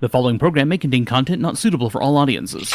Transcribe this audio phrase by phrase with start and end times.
[0.00, 2.72] The following program may contain content not suitable for all audiences.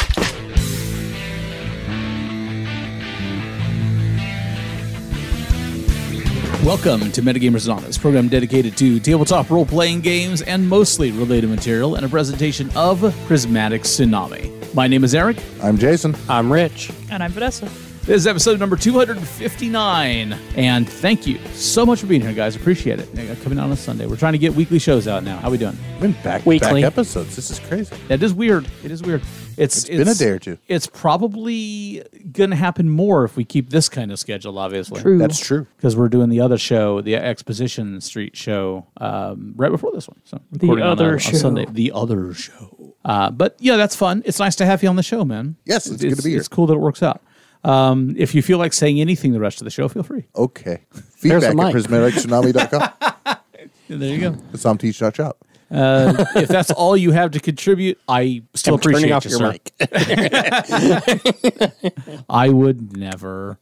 [6.62, 11.94] Welcome to Metagamers Anonymous, program dedicated to tabletop role playing games and mostly related material,
[11.94, 14.74] and a presentation of Prismatic Tsunami.
[14.74, 15.38] My name is Eric.
[15.62, 16.14] I'm Jason.
[16.28, 16.90] I'm Rich.
[17.10, 17.70] And I'm Vanessa.
[18.06, 20.32] This is episode number 259.
[20.56, 22.54] And thank you so much for being here, guys.
[22.54, 23.08] Appreciate it.
[23.18, 24.04] Uh, Coming out on a Sunday.
[24.04, 25.38] We're trying to get weekly shows out now.
[25.38, 25.78] How we doing?
[26.00, 26.82] Been back Weekly.
[26.82, 27.34] back episodes.
[27.34, 27.96] This is crazy.
[28.10, 28.68] It is weird.
[28.84, 29.22] It is weird.
[29.56, 30.58] It's, It's been a day or two.
[30.68, 35.00] It's probably going to happen more if we keep this kind of schedule, obviously.
[35.00, 35.16] True.
[35.16, 35.66] That's true.
[35.78, 40.20] Because we're doing the other show, the Exposition Street show, um, right before this one.
[40.24, 41.36] So recording on other a- on show.
[41.38, 41.64] Sunday.
[41.70, 42.96] The other show.
[43.02, 44.22] Uh, but yeah, that's fun.
[44.26, 45.56] It's nice to have you on the show, man.
[45.64, 46.38] Yes, it's good to be here.
[46.40, 47.22] It's cool that it works out.
[47.64, 50.26] Um, if you feel like saying anything the rest of the show, feel free.
[50.36, 50.82] Okay.
[51.16, 51.74] Feedback a at mic.
[51.74, 53.36] prismatictsunami.com.
[53.86, 54.36] There you go.
[54.54, 55.44] It's omteach.shop.
[55.70, 59.30] Uh, if that's all you have to contribute, I still I'm appreciate turning off you,
[59.32, 59.52] your sir.
[59.52, 59.72] mic.
[62.30, 63.58] I would never.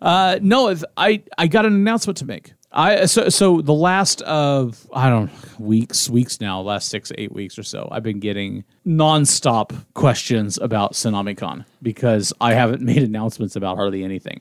[0.00, 2.54] Uh, no, I I got an announcement to make.
[2.72, 7.58] I so so the last of I don't weeks weeks now last six eight weeks
[7.58, 13.76] or so I've been getting nonstop questions about Tsunamicon because I haven't made announcements about
[13.76, 14.40] hardly anything.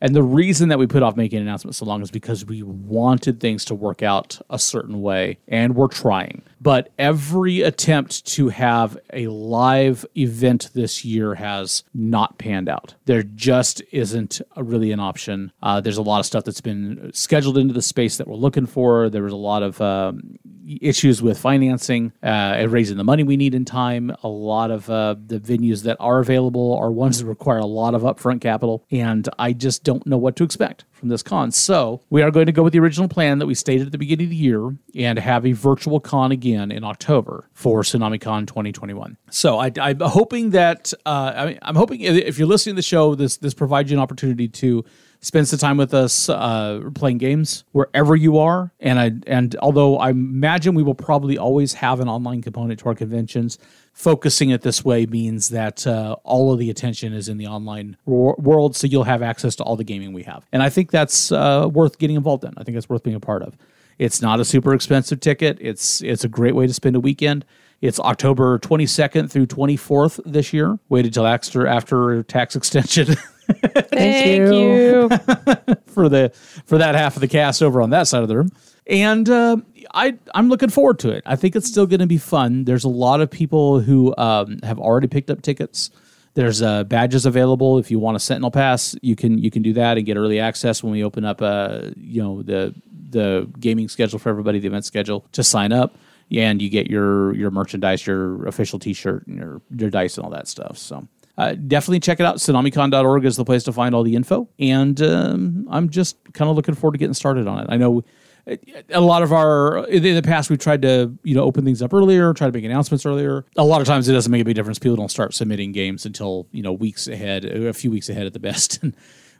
[0.00, 3.40] And the reason that we put off making announcements so long is because we wanted
[3.40, 6.42] things to work out a certain way, and we're trying.
[6.60, 12.94] But every attempt to have a live event this year has not panned out.
[13.04, 15.52] There just isn't really an option.
[15.62, 18.66] Uh, there's a lot of stuff that's been scheduled into the space that we're looking
[18.66, 19.08] for.
[19.10, 20.38] There was a lot of um,
[20.80, 24.14] issues with financing uh, and raising the money we need in time.
[24.22, 27.94] A lot of uh, the venues that are available are ones that require a lot
[27.94, 31.52] of upfront capital, and I just don't know what to expect from this con.
[31.52, 33.98] So we are going to go with the original plan that we stated at the
[33.98, 39.16] beginning of the year and have a virtual con again in October for TsunamiCon 2021.
[39.30, 42.82] So I, I'm hoping that uh, I mean, I'm hoping if you're listening to the
[42.82, 44.84] show, this this provides you an opportunity to
[45.26, 48.72] spend some time with us uh, playing games wherever you are.
[48.78, 52.86] And I and although I imagine we will probably always have an online component to
[52.86, 53.58] our conventions,
[53.92, 57.96] focusing it this way means that uh, all of the attention is in the online
[58.04, 60.46] wor- world, so you'll have access to all the gaming we have.
[60.52, 62.54] And I think that's uh, worth getting involved in.
[62.56, 63.56] I think that's worth being a part of.
[63.98, 65.58] It's not a super expensive ticket.
[65.60, 67.44] It's it's a great way to spend a weekend.
[67.80, 70.78] It's October 22nd through 24th this year.
[70.88, 73.06] Waited till after after tax extension.
[73.46, 74.54] Thank you.
[74.54, 75.08] you.
[75.86, 76.32] for the
[76.66, 78.50] for that half of the cast over on that side of the room.
[78.86, 79.58] And uh,
[79.94, 81.22] I I'm looking forward to it.
[81.26, 82.64] I think it's still going to be fun.
[82.64, 85.90] There's a lot of people who um, have already picked up tickets.
[86.34, 88.94] There's uh, badges available if you want a Sentinel pass.
[89.02, 91.90] You can you can do that and get early access when we open up uh
[91.96, 92.74] you know the
[93.10, 95.96] the gaming schedule for everybody, the event schedule to sign up.
[96.32, 100.30] And you get your your merchandise, your official T-shirt, and your your dice and all
[100.32, 100.76] that stuff.
[100.76, 101.06] So
[101.38, 102.36] uh, definitely check it out.
[102.36, 104.48] Tsunamicon.org is the place to find all the info.
[104.58, 107.66] And um, I'm just kind of looking forward to getting started on it.
[107.68, 108.02] I know
[108.50, 108.56] uh,
[108.90, 111.92] a lot of our in the past we've tried to you know open things up
[111.92, 113.44] earlier, try to make announcements earlier.
[113.56, 114.78] A lot of times it doesn't make a big difference.
[114.78, 118.32] People don't start submitting games until you know weeks ahead, a few weeks ahead at
[118.32, 118.80] the best.
[118.86, 118.94] And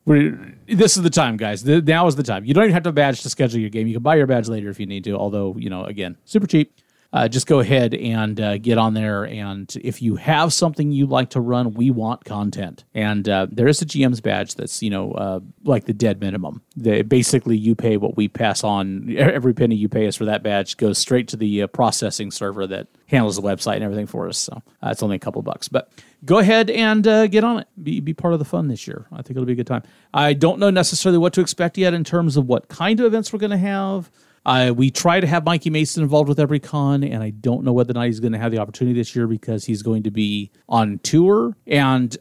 [0.07, 1.63] we're, this is the time, guys.
[1.63, 2.45] The, now is the time.
[2.45, 3.87] You don't even have to badge to schedule your game.
[3.87, 5.17] You can buy your badge later if you need to.
[5.17, 6.73] Although you know, again, super cheap
[7.17, 9.25] uh, just go ahead and uh, get on there.
[9.25, 12.85] And if you have something you'd like to run, we want content.
[12.95, 16.63] And uh, there is a GM's badge that's you know uh, like the dead minimum.
[16.77, 19.15] The, basically, you pay what we pass on.
[19.17, 22.67] Every penny you pay us for that badge goes straight to the uh, processing server
[22.67, 24.37] that handles the website and everything for us.
[24.37, 25.91] So uh, it's only a couple bucks, but
[26.25, 27.69] go ahead and uh, get on it.
[27.83, 29.07] Be, be part of the fun this year.
[29.13, 29.83] I think it'll be a good time.
[30.15, 33.33] I don't know necessarily what to expect yet in terms of what kind of events
[33.33, 34.11] we're going to have.
[34.47, 37.73] Uh, we try to have Mikey Mason involved with every con, and I don't know
[37.73, 40.13] whether or not he's going to have the opportunity this year because he's going to
[40.13, 41.57] be on tour.
[41.67, 42.17] And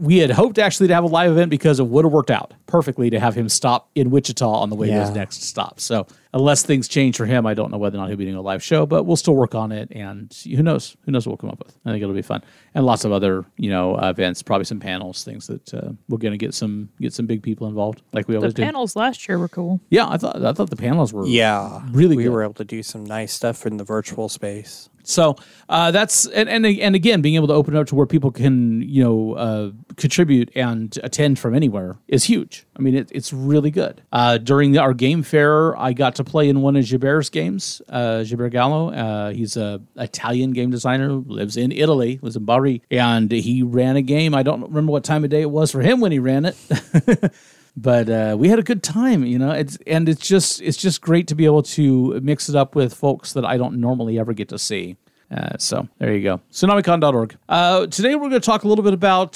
[0.00, 2.54] we had hoped actually to have a live event because it would have worked out
[2.66, 5.78] perfectly to have him stop in Wichita on the way to his next stop.
[5.80, 8.36] So unless things change for him, I don't know whether or not he'll be doing
[8.36, 9.88] a live show, but we'll still work on it.
[9.92, 10.96] And who knows?
[11.04, 11.76] Who knows what we'll come up with?
[11.84, 12.42] I think it'll be fun,
[12.74, 16.18] and lots of other you know uh, events, probably some panels, things that uh, we're
[16.18, 18.62] going to get some get some big people involved, like we The always do.
[18.62, 19.80] panels last year were cool.
[19.90, 21.82] Yeah, I thought I thought the panels were Yeah.
[21.92, 22.32] Really We good.
[22.32, 24.89] were able to do some nice stuff in the virtual space.
[25.02, 25.36] So
[25.68, 28.82] uh, that's and, and and again, being able to open up to where people can
[28.82, 32.66] you know uh, contribute and attend from anywhere is huge.
[32.76, 34.02] I mean, it, it's really good.
[34.12, 37.82] Uh, during our game fair, I got to play in one of Gibert's games.
[37.88, 43.30] Uh, Gallo, uh, he's a Italian game designer, lives in Italy, lives in Bari, and
[43.30, 44.34] he ran a game.
[44.34, 46.56] I don't remember what time of day it was for him when he ran it.
[47.76, 49.50] but uh, we had a good time, you know.
[49.52, 52.94] It's and it's just it's just great to be able to mix it up with
[52.94, 54.96] folks that I don't normally ever get to see.
[55.30, 56.40] Uh, so there you go.
[56.50, 57.36] Tsunamicon.org.
[57.48, 59.34] Uh, today we're going to talk a little bit about,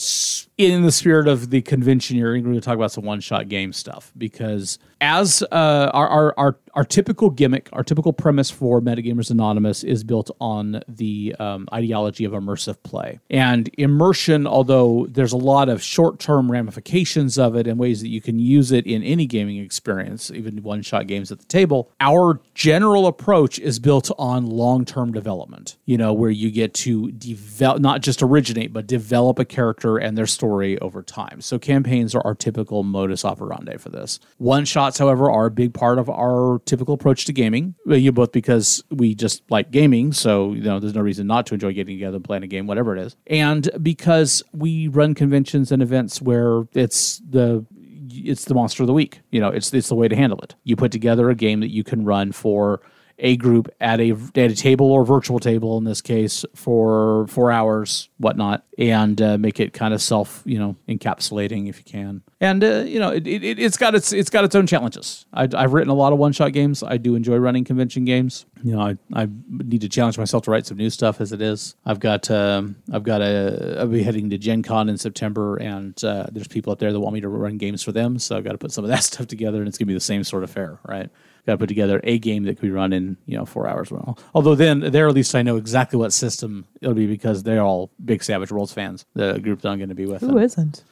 [0.56, 3.72] in the spirit of the convention we're going to talk about some one shot game
[3.72, 9.30] stuff because as uh, our, our, our, our typical gimmick, our typical premise for Metagamers
[9.30, 13.20] Anonymous is built on the um, ideology of immersive play.
[13.28, 18.08] And immersion, although there's a lot of short term ramifications of it and ways that
[18.08, 21.90] you can use it in any gaming experience, even one shot games at the table,
[22.00, 27.12] our general approach is built on long term development, you know, where you get to
[27.12, 31.40] develop, not just originate, but develop a character and their story over time.
[31.40, 34.20] So campaigns are our typical modus operandi for this.
[34.38, 37.74] One shots, however, are a big part of our typical approach to gaming.
[37.86, 41.54] You both because we just like gaming, so you know there's no reason not to
[41.54, 45.72] enjoy getting together and playing a game, whatever it is, and because we run conventions
[45.72, 47.64] and events where it's the
[48.10, 49.20] it's the monster of the week.
[49.30, 50.54] You know, it's it's the way to handle it.
[50.64, 52.80] You put together a game that you can run for
[53.18, 57.50] a group at a at a table or virtual table in this case for four
[57.50, 62.22] hours, whatnot, and uh, make it kind of self you know encapsulating if you can.
[62.40, 65.26] And uh, you know, it, it, it's got its it's got its own challenges.
[65.32, 66.82] I, I've written a lot of one shot games.
[66.82, 68.46] I do enjoy running convention games.
[68.62, 71.40] You know, I, I need to challenge myself to write some new stuff as it
[71.40, 71.76] is.
[71.86, 76.02] I've got um, I've got a I'll be heading to Gen Con in September, and
[76.02, 78.18] uh, there's people up there that want me to run games for them.
[78.18, 80.00] So I've got to put some of that stuff together, and it's gonna be the
[80.00, 81.10] same sort of fare, right?
[81.46, 83.90] Got to put together a game that could be run in you know four hours.
[83.90, 87.62] Well, although then there at least I know exactly what system it'll be because they're
[87.62, 89.04] all big Savage Worlds fans.
[89.14, 90.22] The group that I'm going to be with.
[90.22, 90.82] Who isn't?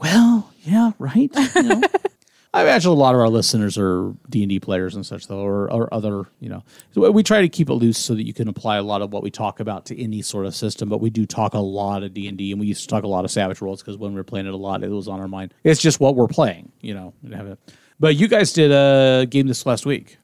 [0.00, 1.30] Well, yeah, right.
[1.54, 1.82] You know.
[2.54, 5.40] I imagine a lot of our listeners are D and D players and such, though,
[5.40, 6.26] or, or other.
[6.38, 6.62] You know,
[6.92, 9.12] So we try to keep it loose so that you can apply a lot of
[9.12, 10.88] what we talk about to any sort of system.
[10.88, 13.02] But we do talk a lot of D and D, and we used to talk
[13.02, 15.08] a lot of Savage Worlds because when we were playing it a lot, it was
[15.08, 15.52] on our mind.
[15.64, 17.12] It's just what we're playing, you know.
[18.00, 20.18] And have it- But you guys did a game this last week.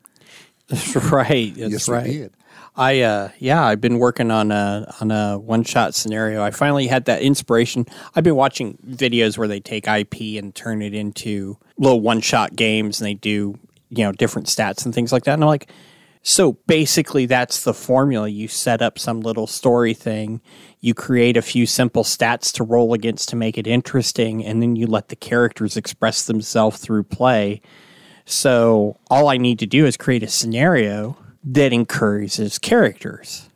[0.69, 1.55] That's right.
[1.55, 2.07] That's Yes, we right.
[2.07, 2.33] did.
[2.77, 6.43] I uh yeah, I've been working on a on a one shot scenario.
[6.43, 7.85] I finally had that inspiration.
[8.15, 12.55] I've been watching videos where they take IP and turn it into little one shot
[12.55, 13.59] games and they do,
[13.91, 15.35] you know, different stats and things like that.
[15.35, 15.69] And I'm like,
[16.23, 18.29] so basically that's the formula.
[18.29, 20.41] You set up some little story thing,
[20.81, 24.77] you create a few simple stats to roll against to make it interesting, and then
[24.77, 27.61] you let the characters express themselves through play.
[28.25, 33.49] So all I need to do is create a scenario that encourages characters.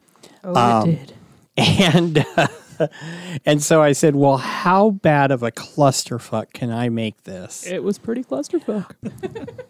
[0.42, 1.12] Oh, it did.
[1.56, 2.48] And uh,
[3.46, 7.82] and so I said, "Well, how bad of a clusterfuck can I make this?" It
[7.82, 8.92] was pretty clusterfuck.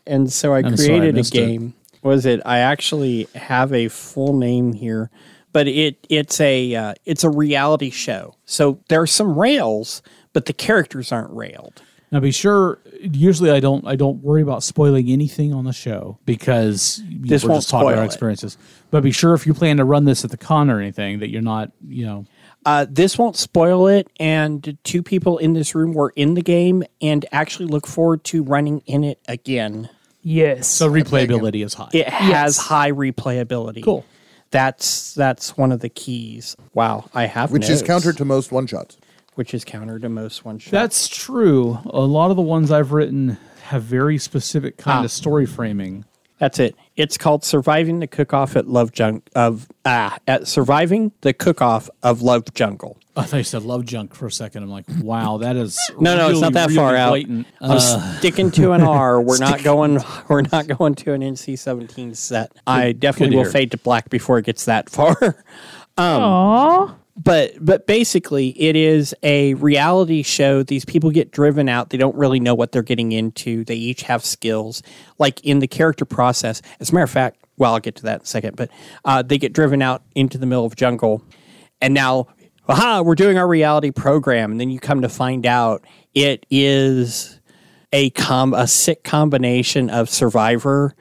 [0.07, 1.39] And so I I'm sorry, I created a missed it.
[1.47, 1.75] game.
[2.05, 2.41] Was it?
[2.45, 5.11] I actually have a full name here,
[5.53, 8.37] but it it's a uh, it's a reality show.
[8.45, 10.03] So there are some rails,
[10.33, 11.83] but the characters aren't railed.
[12.13, 12.79] Now, be sure.
[13.01, 13.85] Usually, I don't.
[13.87, 17.71] I don't worry about spoiling anything on the show because know, This we're won't just
[17.71, 18.07] talking about spoil it.
[18.07, 18.59] experiences.
[18.91, 21.31] But be sure if you plan to run this at the con or anything that
[21.31, 21.73] you're not.
[21.89, 22.27] You know,
[22.67, 26.85] Uh, this won't spoil it, and two people in this room were in the game
[27.03, 29.89] and actually look forward to running in it again.
[30.25, 30.67] Yes.
[30.67, 31.91] so replayability is high.
[31.93, 32.57] It has Yes.
[32.57, 33.85] high replayability.
[33.85, 34.05] Cool.
[34.51, 36.57] That's that's one of the keys.
[36.75, 38.97] Wow, I have Which is notes, counter to most one shots.
[39.35, 40.71] which is counter to most one shot.
[40.71, 41.79] That's true.
[41.87, 45.05] A lot of the ones I've written have very specific kind Ah.
[45.05, 46.05] of story framing.
[46.39, 46.75] That's it.
[46.97, 51.61] It's called surviving the cook off at Love Junk of ah at surviving the cook
[51.61, 52.97] off of Love Jungle.
[53.17, 54.65] I thought you said love junk for a second.
[54.65, 57.31] I'm like, wow, that is No, no, it's not really, that far really out.
[57.61, 59.21] I'm Uh, sticking to an R.
[59.23, 60.01] We're not going.
[60.29, 62.53] We're not going to an NC-17 set.
[62.67, 65.15] I definitely will fade to black before it gets that far.
[65.97, 66.93] Aww.
[67.17, 72.17] but but basically it is a reality show these people get driven out they don't
[72.17, 74.83] really know what they're getting into they each have skills
[75.21, 78.17] like in the character process as a matter of fact well i'll get to that
[78.17, 78.69] in a second but
[79.05, 81.23] uh, they get driven out into the middle of jungle
[81.81, 82.27] and now
[82.69, 85.83] aha we're doing our reality program and then you come to find out
[86.15, 87.41] it is
[87.93, 90.95] a com a sick combination of survivor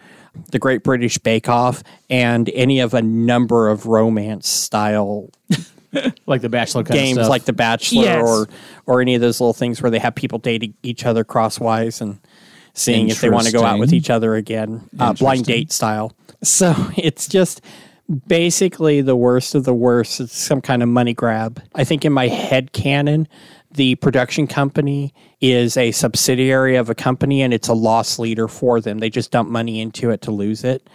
[0.51, 5.29] the great british bake off and any of a number of romance style
[6.25, 7.29] like the Bachelor kind games of stuff.
[7.29, 8.27] like The Bachelor Yes.
[8.27, 8.47] or
[8.87, 12.19] or any of those little things where they have people dating each other crosswise and
[12.73, 16.11] seeing if they want to go out with each other again, uh, blind date style.
[16.41, 17.61] So it's just
[18.13, 20.19] basically the worst of the worst.
[20.19, 21.61] It's some kind of money grab.
[21.75, 23.27] I think in my head canon,
[23.71, 28.79] the production company is a subsidiary of a company and it's a loss leader for
[28.79, 28.99] them.
[28.99, 30.87] They just dump money into it to lose it.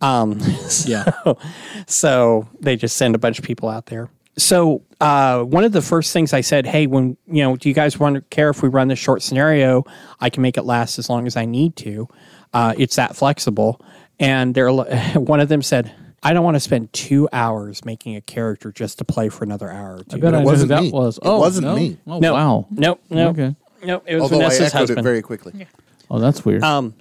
[0.00, 0.40] Um,
[0.84, 1.10] yeah.
[1.86, 4.10] so they just send a bunch of people out there.
[4.36, 7.74] So uh, one of the first things I said, hey, when you know, do you
[7.74, 9.84] guys want to care if we run this short scenario?
[10.20, 12.08] I can make it last as long as I need to.
[12.52, 13.80] Uh, it's that flexible.
[14.18, 14.72] And they're
[15.14, 18.98] one of them said, I don't want to spend two hours making a character just
[18.98, 20.16] to play for another hour or two.
[20.16, 20.90] I bet it I know who wasn't that me.
[20.90, 21.18] was.
[21.18, 21.76] It Oh, wasn't no?
[21.76, 21.98] me.
[22.06, 22.66] Oh, no, wow.
[22.70, 23.54] Nope, nope, Okay.
[23.84, 24.02] nope.
[24.06, 24.98] It was Although I Vanessa's echoed husband.
[25.00, 25.66] it very quickly.
[26.10, 26.62] Oh, that's weird.
[26.64, 26.94] um,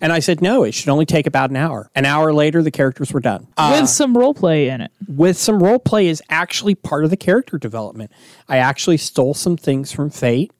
[0.00, 1.90] and I said, no, it should only take about an hour.
[1.94, 3.46] An hour later, the characters were done.
[3.56, 4.90] Uh, With some role play in it.
[5.08, 8.10] with some role play is actually part of the character development.
[8.46, 10.52] I actually stole some things from Fate.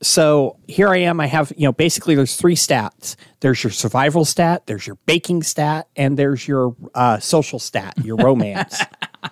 [0.00, 1.20] So here I am.
[1.20, 3.16] I have, you know, basically there's three stats.
[3.40, 8.16] There's your survival stat, there's your baking stat, and there's your uh, social stat, your
[8.16, 8.80] romance.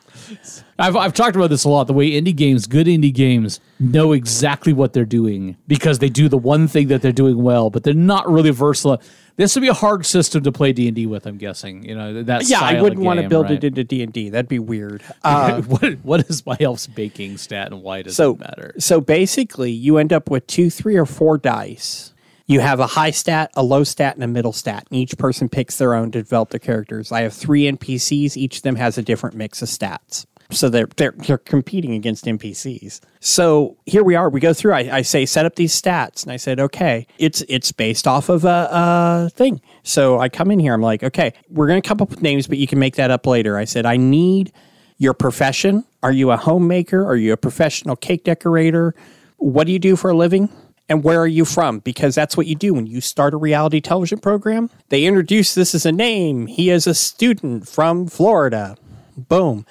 [0.78, 1.84] I've, I've talked about this a lot.
[1.84, 6.28] The way indie games, good indie games, know exactly what they're doing because they do
[6.28, 9.00] the one thing that they're doing well, but they're not really versatile.
[9.36, 11.26] This would be a hard system to play D and D with.
[11.26, 11.84] I'm guessing.
[11.84, 12.48] You know that.
[12.48, 13.62] yeah, I wouldn't want to build right?
[13.62, 14.30] it into D and D.
[14.30, 15.02] That'd be weird.
[15.22, 18.74] Uh, what what is my elf's baking stat and why does so it matter?
[18.78, 22.12] so basically, you end up with two, three, or four dice.
[22.48, 24.86] You have a high stat, a low stat, and a middle stat.
[24.90, 27.10] And each person picks their own to develop their characters.
[27.10, 28.36] I have three NPCs.
[28.36, 30.26] Each of them has a different mix of stats.
[30.50, 33.00] So they're they're, they're competing against NPCs.
[33.20, 34.28] So here we are.
[34.28, 34.72] We go through.
[34.72, 38.28] I, I say set up these stats, and I said, okay, it's it's based off
[38.28, 39.60] of a, a thing.
[39.82, 40.74] So I come in here.
[40.74, 43.26] I'm like, okay, we're gonna come up with names, but you can make that up
[43.26, 43.56] later.
[43.56, 44.52] I said, I need
[44.98, 45.84] your profession.
[46.02, 47.04] Are you a homemaker?
[47.04, 48.94] Are you a professional cake decorator?
[49.38, 50.48] What do you do for a living?
[50.88, 51.80] And where are you from?
[51.80, 54.70] Because that's what you do when you start a reality television program.
[54.88, 56.46] They introduce this as a name.
[56.46, 58.76] He is a student from Florida.
[59.16, 59.66] Boom.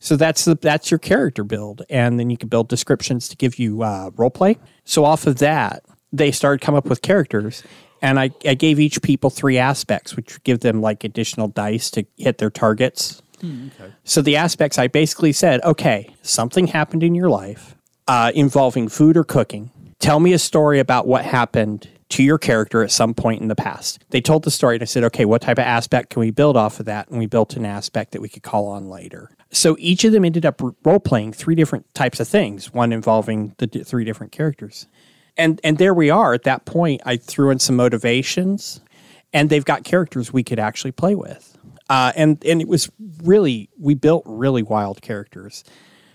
[0.00, 3.58] So that's the, that's your character build, and then you can build descriptions to give
[3.58, 4.58] you uh, role play.
[4.84, 7.62] So off of that, they started come up with characters,
[8.00, 12.06] and I, I gave each people three aspects, which give them like additional dice to
[12.16, 13.20] hit their targets.
[13.38, 13.92] Okay.
[14.04, 17.76] So the aspects I basically said, okay, something happened in your life
[18.08, 19.70] uh, involving food or cooking.
[19.98, 23.54] Tell me a story about what happened to your character at some point in the
[23.54, 24.04] past.
[24.10, 26.56] They told the story and I said, okay, what type of aspect can we build
[26.56, 27.08] off of that?
[27.08, 29.30] And we built an aspect that we could call on later.
[29.52, 33.54] So each of them ended up role playing three different types of things, one involving
[33.58, 34.86] the d- three different characters.
[35.36, 37.00] And and there we are at that point.
[37.04, 38.80] I threw in some motivations,
[39.32, 41.56] and they've got characters we could actually play with.
[41.88, 42.90] Uh, and and it was
[43.24, 45.64] really we built really wild characters,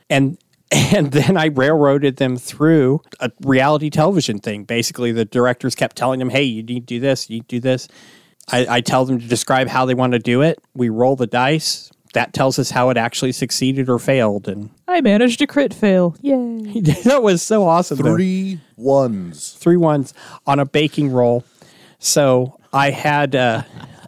[0.09, 0.37] and
[0.71, 4.63] and then I railroaded them through a reality television thing.
[4.63, 7.55] Basically, the directors kept telling them, "Hey, you need to do this, you need to
[7.57, 7.87] do this."
[8.51, 10.59] I, I tell them to describe how they want to do it.
[10.75, 11.91] We roll the dice.
[12.15, 16.15] That tells us how it actually succeeded or failed, and I managed a crit fail.
[16.21, 16.79] Yay.
[17.03, 17.97] that was so awesome.
[17.97, 19.51] though Three ones.
[19.59, 20.13] three ones
[20.47, 21.43] on a baking roll.
[21.99, 23.63] So I had uh,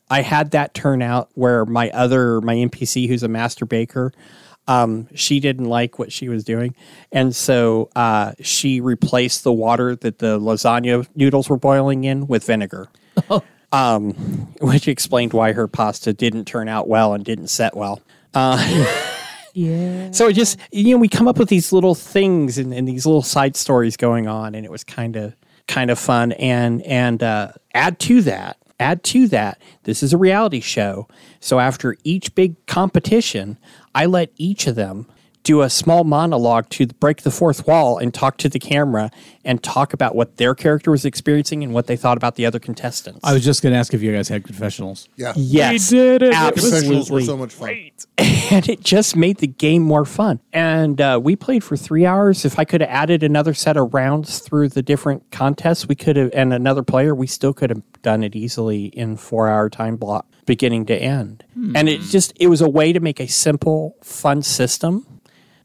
[0.09, 4.13] I had that turn out where my other my NPC who's a master baker,
[4.69, 6.75] um, she didn't like what she was doing,
[7.11, 12.45] and so uh, she replaced the water that the lasagna noodles were boiling in with
[12.45, 12.87] vinegar.
[13.77, 14.13] Um,
[14.61, 18.01] which explained why her pasta didn't turn out well and didn't set well.
[19.57, 20.11] Yeah.
[20.11, 23.07] So it just you know we come up with these little things and, and these
[23.07, 25.35] little side stories going on, and it was kind of
[25.67, 26.33] kind of fun.
[26.33, 31.07] And and uh, add to that, add to that, this is a reality show.
[31.39, 33.57] So after each big competition,
[33.95, 35.07] I let each of them
[35.47, 39.09] do a small monologue to break the fourth wall and talk to the camera
[39.45, 42.59] and talk about what their character was experiencing and what they thought about the other
[42.59, 43.21] contestants.
[43.23, 45.07] I was just going to ask if you guys had confessionals.
[45.15, 45.31] Yeah.
[45.37, 46.33] yes, We did it.
[46.33, 47.91] Confessionals were absolutely so much fun.
[48.51, 50.41] and it just made the game more fun.
[50.51, 52.43] And uh, we played for three hours.
[52.43, 56.17] If I could have added another set of rounds through the different contests, we could
[56.17, 59.95] have, and another player, we still could have done it easily in four hour time
[59.95, 61.45] block, beginning to end.
[61.73, 65.16] And it just, it was a way to make a simple, fun system.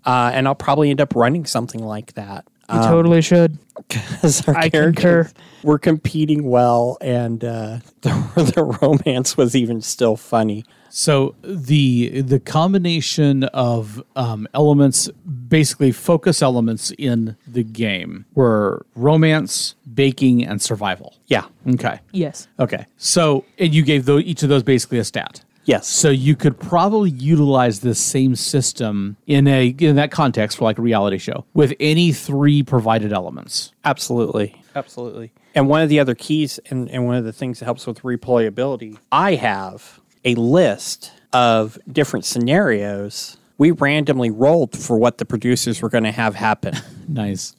[0.04, 2.44] Uh, and I'll probably end up running something like that.
[2.72, 3.58] You totally should.
[3.88, 5.42] Because our I characters concur.
[5.62, 10.64] were competing well, and uh, the, the romance was even still funny.
[10.88, 15.08] So the the combination of um, elements,
[15.48, 21.16] basically focus elements in the game, were romance, baking, and survival.
[21.26, 21.44] Yeah.
[21.66, 21.98] Okay.
[22.12, 22.48] Yes.
[22.58, 22.86] Okay.
[22.96, 25.42] So and you gave tho- each of those basically a stat.
[25.64, 25.86] Yes.
[25.86, 30.78] So you could probably utilize this same system in a in that context for like
[30.78, 33.72] a reality show with any three provided elements.
[33.84, 34.60] Absolutely.
[34.74, 35.32] Absolutely.
[35.54, 38.02] And one of the other keys and, and one of the things that helps with
[38.02, 45.82] replayability, I have a list of different scenarios we randomly rolled for what the producers
[45.82, 46.74] were going to have happen.
[47.08, 47.54] Nice.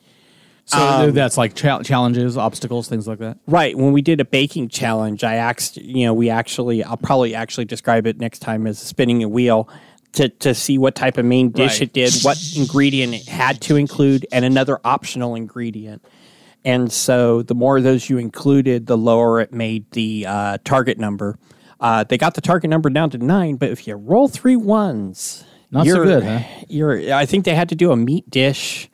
[0.65, 3.37] So that's like cha- challenges, obstacles, things like that.
[3.47, 3.77] right.
[3.77, 7.65] When we did a baking challenge, I asked, you know, we actually, I'll probably actually
[7.65, 9.69] describe it next time as spinning a wheel.
[10.17, 11.81] To, to see what type of main dish Right.
[11.89, 16.05] it did, what ingredient it had to include, and another optional ingredient.
[16.63, 20.99] And so the more of those you included, the lower it made the uh, target
[20.99, 21.39] number.
[21.79, 25.43] Uh, they got the target number down to nine, but if you roll three ones,
[25.71, 26.39] Not so you're- good, huh?
[26.69, 27.11] You're.
[27.11, 28.91] I think they had to do a meat dish.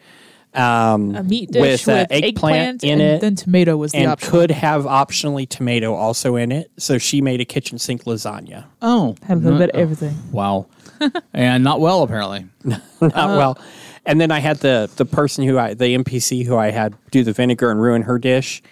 [0.53, 3.91] Um, A meat dish with, with, uh, eggplant, eggplant in and it, then tomato was
[3.91, 4.31] the and option.
[4.31, 6.71] could have optionally tomato also in it.
[6.77, 8.65] So she made a kitchen sink lasagna.
[8.81, 10.15] Oh, Had a little bit of everything.
[10.31, 10.65] Wow,
[11.33, 12.47] and not well apparently.
[12.63, 13.59] Not Uh, well.
[14.05, 17.23] And then I had the the person who I the NPC who I had do
[17.23, 18.63] the vinegar and ruin her dish.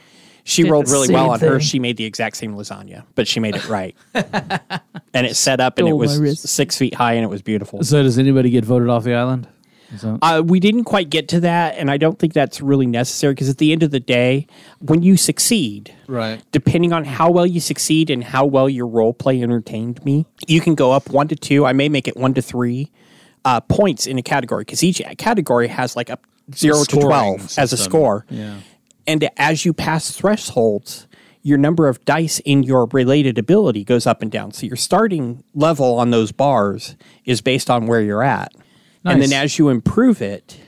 [0.46, 1.60] She Did rolled really well same on her.
[1.60, 3.96] She made the exact same lasagna, but she made it right.
[4.15, 7.41] and it set up and it Stole my was six feet high and it was
[7.41, 7.84] beautiful.
[7.84, 9.48] So does anybody get voted off the island?
[10.22, 13.50] Uh, we didn't quite get to that, and I don't think that's really necessary because
[13.50, 14.48] at the end of the day,
[14.79, 16.41] when you succeed, right.
[16.51, 20.62] depending on how well you succeed and how well your role play entertained me, you
[20.62, 21.65] can go up one to two.
[21.65, 22.91] I may make it one to three
[23.46, 26.20] uh, points in a category because each category has like a
[26.53, 28.25] zero to Scoring 12 as a score.
[28.29, 28.60] Yeah.
[29.06, 31.08] And as you pass thresholds,
[31.44, 34.51] your number of dice in your related ability goes up and down.
[34.51, 38.53] So your starting level on those bars is based on where you're at.
[39.12, 40.60] And then as you improve it,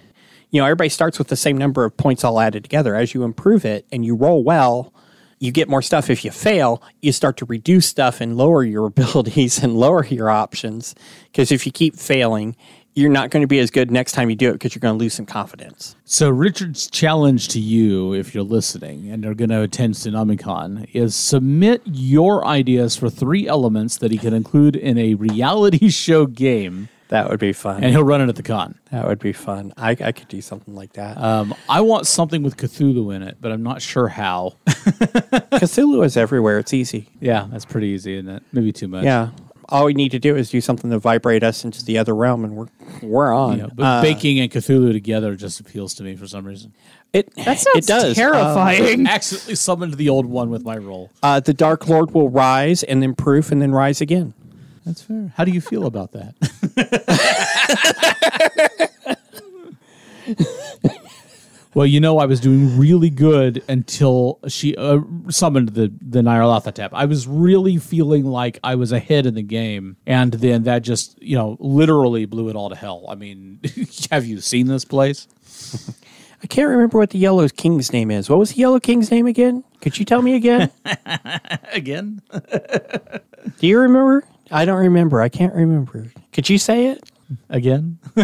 [0.51, 2.95] you know, everybody starts with the same number of points all added together.
[2.95, 4.93] As you improve it and you roll well,
[5.39, 6.09] you get more stuff.
[6.09, 10.29] If you fail, you start to reduce stuff and lower your abilities and lower your
[10.29, 10.95] options.
[11.31, 12.55] Because if you keep failing,
[12.95, 14.97] you're not going to be as good next time you do it because you're going
[14.97, 15.95] to lose some confidence.
[16.05, 21.15] So Richard's challenge to you, if you're listening and are going to attend Tsunamicon, is
[21.15, 26.89] submit your ideas for three elements that he can include in a reality show game,
[27.09, 27.83] That would be fun.
[27.83, 28.75] and he'll run it at the con.
[28.91, 29.73] That would be fun.
[29.77, 31.17] I, I could do something like that.
[31.17, 34.53] Um, I want something with Cthulhu in it, but I'm not sure how.
[34.67, 36.59] Cthulhu is everywhere.
[36.59, 37.09] It's easy.
[37.19, 38.43] yeah, that's pretty easy, isn't it?
[38.51, 39.03] Maybe too much.
[39.03, 39.29] Yeah.
[39.71, 42.43] All we need to do is do something to vibrate us into the other realm,
[42.43, 42.67] and we're
[43.03, 43.59] we're on.
[43.59, 46.73] Yeah, but Uh, baking and Cthulhu together just appeals to me for some reason.
[47.13, 48.15] it That sounds it does.
[48.15, 49.05] terrifying.
[49.07, 51.11] Accidentally summoned the old one with my roll.
[51.21, 54.33] Uh, the Dark Lord will rise and then proof and then rise again.
[54.89, 55.31] That's fair.
[55.37, 56.33] How do you feel about that?
[61.75, 66.89] well, you know, I was doing really good until she uh, summoned the the Nyarlathotep.
[66.91, 71.21] I was really feeling like I was ahead in the game, and then that just
[71.21, 73.05] you know literally blew it all to hell.
[73.07, 73.59] I mean,
[74.09, 75.27] have you seen this place?
[76.41, 78.27] I can't remember what the Yellow King's name is.
[78.27, 79.63] What was the Yellow King's name again?
[79.81, 80.71] Could you tell me again?
[81.73, 82.21] Again?
[83.59, 84.25] do you remember?
[84.51, 85.21] I don't remember.
[85.21, 86.07] I can't remember.
[86.33, 87.09] Could you say it?
[87.49, 87.99] Again?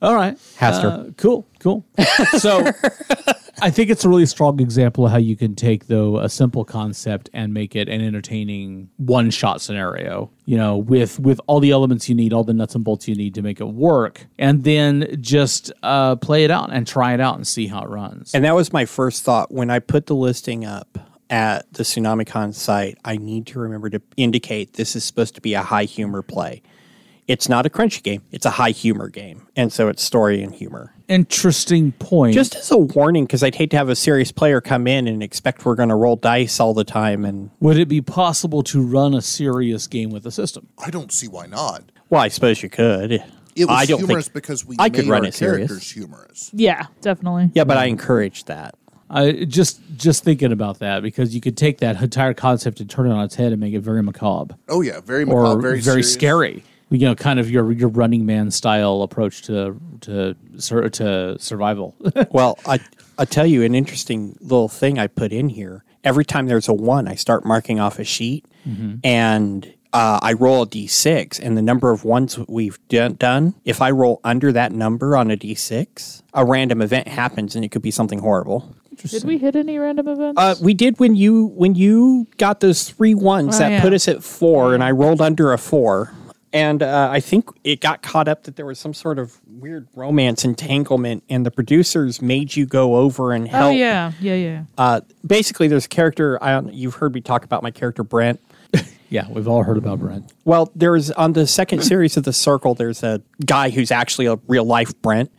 [0.00, 0.36] All right.
[0.56, 1.08] Hastur.
[1.08, 1.84] Uh, cool, cool.
[2.38, 2.64] So
[3.62, 6.64] I think it's a really strong example of how you can take, though, a simple
[6.64, 11.70] concept and make it an entertaining one shot scenario, you know, with with all the
[11.70, 14.64] elements you need, all the nuts and bolts you need to make it work, and
[14.64, 18.34] then just uh, play it out and try it out and see how it runs.
[18.34, 20.98] And that was my first thought when I put the listing up
[21.32, 22.98] at the TsunamiCon site.
[23.04, 26.62] I need to remember to indicate this is supposed to be a high humor play.
[27.26, 30.52] It's not a crunchy game; it's a high humor game, and so it's story and
[30.54, 30.92] humor.
[31.08, 32.34] Interesting point.
[32.34, 35.22] Just as a warning, because I'd hate to have a serious player come in and
[35.22, 37.24] expect we're going to roll dice all the time.
[37.24, 40.66] And would it be possible to run a serious game with the system?
[40.78, 41.84] I don't see why not.
[42.10, 43.12] well, I suppose you could.
[43.12, 44.34] It was I don't humorous think.
[44.34, 45.68] because we I made could run our it serious.
[45.68, 46.50] characters humorous.
[46.52, 47.50] Yeah, definitely.
[47.54, 48.74] Yeah, but I encourage that.
[49.12, 53.06] I just just thinking about that because you could take that entire concept and turn
[53.08, 56.02] it on its head and make it very macabre Oh yeah, very or very, very,
[56.02, 56.12] serious.
[56.14, 56.64] scary.
[56.88, 61.94] You know, kind of your your Running Man style approach to to to survival.
[62.30, 62.80] Well, I
[63.18, 65.84] I tell you an interesting little thing I put in here.
[66.04, 68.44] Every time there's a one, I start marking off a sheet,
[69.04, 73.54] and uh, I roll a d6, and the number of ones we've done, done.
[73.64, 77.70] If I roll under that number on a d6, a random event happens, and it
[77.70, 78.74] could be something horrible.
[78.96, 80.38] Did we hit any random events?
[80.40, 83.80] Uh, we did when you when you got those three ones Oh, that yeah.
[83.80, 86.12] put us at four, and I rolled under a four.
[86.54, 89.88] And uh, I think it got caught up that there was some sort of weird
[89.94, 93.76] romance entanglement, and the producers made you go over and oh help.
[93.76, 94.64] yeah, yeah, yeah.
[94.76, 96.38] Uh, basically, there's a character.
[96.44, 98.38] I don't, you've heard me talk about my character Brent.
[99.08, 100.30] yeah, we've all heard about Brent.
[100.44, 102.74] Well, there's on the second series of the Circle.
[102.74, 105.32] There's a guy who's actually a real life Brent,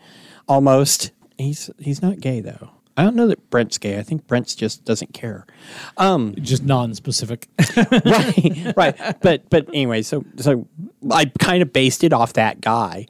[0.47, 1.11] almost.
[1.37, 2.71] He's he's not gay though.
[2.95, 3.97] I don't know that Brent's gay.
[3.97, 5.45] I think Brent's just doesn't care.
[5.97, 7.47] Um, just non-specific.
[8.05, 9.21] right, right.
[9.21, 10.67] But but anyway, so so
[11.11, 13.07] I kind of based it off that guy.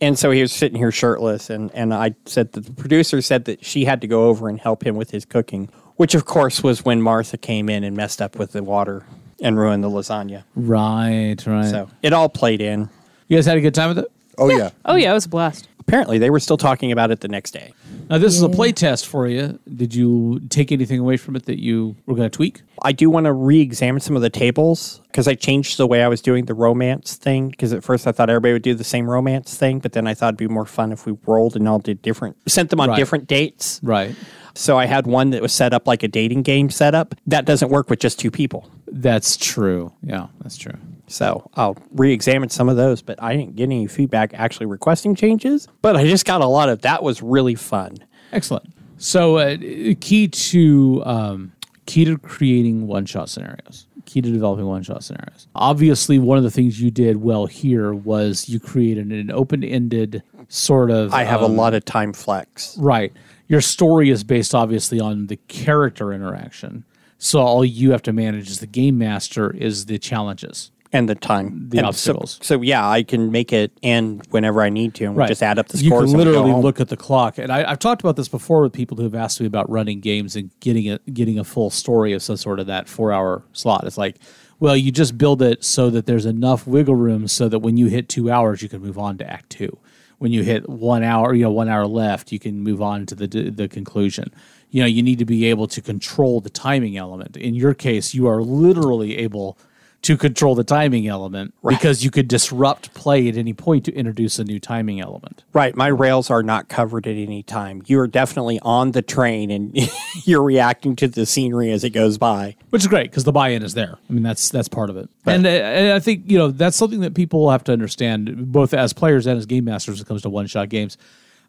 [0.00, 3.46] And so he was sitting here shirtless, and, and I said that the producer said
[3.46, 6.62] that she had to go over and help him with his cooking, which of course
[6.62, 9.06] was when Martha came in and messed up with the water
[9.40, 10.44] and ruined the lasagna.
[10.54, 11.64] right, right.
[11.70, 12.90] So it all played in.
[13.28, 14.12] you guys had a good time with it.
[14.38, 14.68] Oh yeah.
[14.84, 15.68] Oh yeah, it was a blast.
[15.86, 17.72] Apparently they were still talking about it the next day.
[18.10, 19.58] Now, this is a play test for you.
[19.72, 22.62] Did you take anything away from it that you were going to tweak?
[22.82, 26.08] I do want to re-examine some of the tables because I changed the way I
[26.08, 27.48] was doing the romance thing.
[27.50, 30.14] Because at first I thought everybody would do the same romance thing, but then I
[30.14, 32.90] thought it'd be more fun if we rolled and all did different, sent them on
[32.90, 32.96] Right.
[32.96, 33.80] different dates.
[33.82, 34.14] Right.
[34.54, 37.14] So I had one that was set up like a dating game setup.
[37.26, 38.68] That doesn't work with just two people.
[38.86, 39.92] That's true.
[40.02, 40.74] Yeah, that's true.
[41.08, 45.68] So I'll re-examine some of those, but I didn't get any feedback actually requesting changes.
[45.82, 47.98] But I just got a lot of that was really fun.
[48.32, 48.72] Excellent.
[48.98, 49.56] So, uh,
[50.00, 51.52] key to um,
[51.84, 53.86] key to creating one shot scenarios.
[54.06, 55.48] Key to developing one shot scenarios.
[55.54, 60.22] Obviously, one of the things you did well here was you created an open ended
[60.48, 61.12] sort of.
[61.12, 62.76] I have a um, lot of time flex.
[62.78, 63.12] Right.
[63.48, 66.84] Your story is based obviously on the character interaction.
[67.18, 70.70] So all you have to manage as the game master is the challenges.
[70.92, 72.38] And the time, The And obstacles.
[72.42, 75.42] So, so yeah, I can make it end whenever I need to, and we'll just
[75.42, 76.10] add up the You scores.
[76.12, 78.62] can and go literally look at the clock, and I, I've talked about this before
[78.62, 81.70] with people who have asked me about running games and getting a getting a full
[81.70, 83.84] story of some sort of that four hour slot.
[83.84, 84.18] It's like,
[84.60, 87.86] well, you just build it so that there's enough wiggle room so that when you
[87.86, 89.78] hit two hours, you can move on to Act Two.
[90.18, 93.14] When you hit one hour, you know, one hour left, you can move on to
[93.14, 94.32] the the conclusion.
[94.70, 97.36] You know, you need to be able to control the timing element.
[97.36, 99.58] In your case, you are literally able
[100.06, 104.38] to control the timing element because you could disrupt play at any point to introduce
[104.38, 105.42] a new timing element.
[105.52, 107.82] Right, my rails are not covered at any time.
[107.86, 109.76] You are definitely on the train, and
[110.24, 112.54] you're reacting to the scenery as it goes by.
[112.70, 113.98] which is great because the buy-in is there.
[114.08, 116.76] I mean, that's that's part of it, and, uh, and I think you know that's
[116.76, 120.06] something that people have to understand, both as players and as game masters, when it
[120.06, 120.96] comes to one-shot games.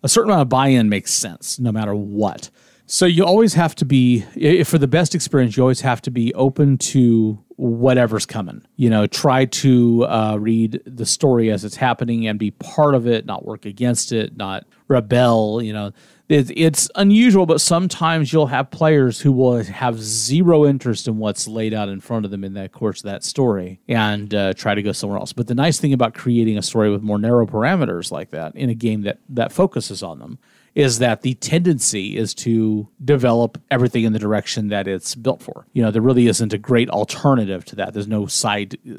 [0.01, 2.49] A certain amount of buy-in makes sense, no matter what.
[2.89, 4.21] So you always have to be,
[4.63, 8.61] for the best experience, you always have to be open to whatever's coming.
[8.77, 13.05] You know, try to uh, read the story as it's happening and be part of
[13.05, 15.61] it, not work against it, not rebel.
[15.61, 15.91] You know,
[16.29, 21.45] it, it's unusual, but sometimes you'll have players who will have zero interest in what's
[21.45, 24.75] laid out in front of them in that course of that story and uh, try
[24.75, 25.33] to go somewhere else.
[25.33, 28.69] But the nice thing about creating a story with more narrow parameters like that in
[28.69, 30.39] a game that that focuses on them
[30.77, 35.65] is that the tendency is to develop everything in the direction that it's built for.
[35.73, 37.95] You know, there really isn't a great alternative to that.
[37.95, 38.93] There's no side uh,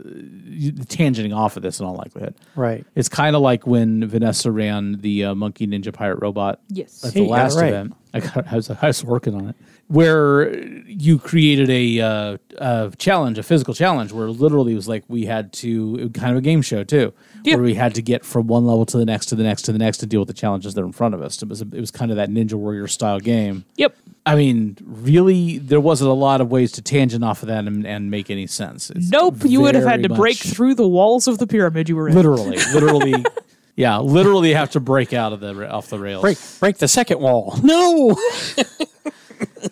[0.90, 2.34] tangenting off of this in all likelihood.
[2.56, 2.84] Right.
[2.96, 7.04] It's kind of like when Vanessa ran the uh, Monkey Ninja Pirate Robot Yes.
[7.04, 7.68] at the you got it last right.
[7.68, 7.94] event.
[8.12, 12.90] I, got, I, was, I was working on it, where you created a, uh, a
[12.98, 16.32] challenge, a physical challenge, where literally it was like we had to, it was kind
[16.32, 17.12] of a game show too,
[17.44, 17.54] Yeah.
[17.54, 19.72] where we had to get from one level to the next, to the next, to
[19.72, 21.42] the next to deal with the challenges that are in front of us.
[21.42, 23.64] It was, it was kind of that Ninja Warrior style game.
[23.76, 23.96] Yep.
[24.26, 27.86] I mean, really, there wasn't a lot of ways to tangent off of that and,
[27.86, 28.90] and make any sense.
[28.90, 29.36] It's Nope.
[29.44, 32.14] You would have had to break through the walls of the pyramid you were in.
[32.14, 33.24] literally, literally,
[33.76, 36.20] yeah, literally have to break out of the off the rails.
[36.20, 37.58] Break, break the second wall.
[37.62, 38.14] No.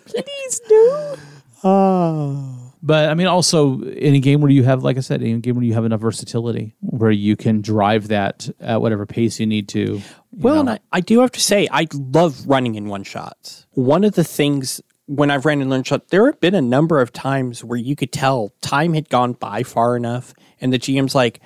[0.05, 1.15] Please do.
[1.63, 2.66] Ah.
[2.87, 5.39] But I mean, also in a game where you have, like I said, in a
[5.39, 9.45] game where you have enough versatility, where you can drive that at whatever pace you
[9.45, 9.79] need to.
[9.97, 10.59] you Well, know.
[10.61, 13.67] and I, I do have to say, I love running in one shots.
[13.71, 17.01] One of the things when I've ran in one shot, there have been a number
[17.01, 21.13] of times where you could tell time had gone by far enough, and the GM's
[21.15, 21.41] like,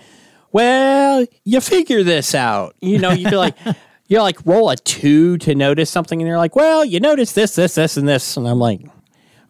[0.51, 3.55] "Well, you figure this out." You know, you'd be like.
[4.07, 7.55] you're like roll a two to notice something, and they're like, "Well, you notice this,
[7.55, 9.00] this, this, and this," and I'm like, "W-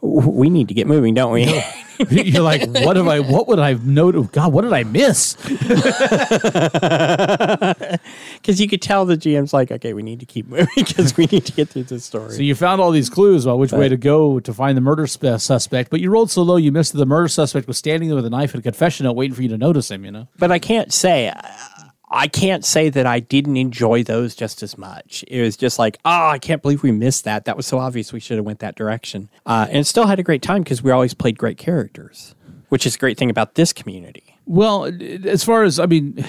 [0.02, 1.64] "We need to get moving, don't we?"
[2.10, 3.20] You're like, what have I?
[3.20, 4.32] What would I note?
[4.32, 5.36] God, what did I miss?
[8.42, 11.26] Because you could tell the GM's like, "Okay, we need to keep moving because we
[11.26, 13.88] need to get through this story." So you found all these clues about which way
[13.88, 16.94] to go to find the murder spe- suspect, but you rolled so low you missed
[16.94, 19.36] that the murder suspect was standing there with a knife and a confession note, waiting
[19.36, 20.04] for you to notice him.
[20.06, 20.28] You know.
[20.40, 21.56] but I can't say I
[22.28, 25.24] can't say that I didn't enjoy those just as much.
[25.28, 27.46] It was just like, oh, I can't believe we missed that.
[27.46, 28.12] That was so obvious.
[28.12, 29.30] We should have went that direction.
[29.46, 32.36] Uh, and still had a great time because we always played great characters,
[32.70, 34.36] which is a great thing about this community.
[34.46, 34.92] Well,
[35.26, 36.26] as far as I mean,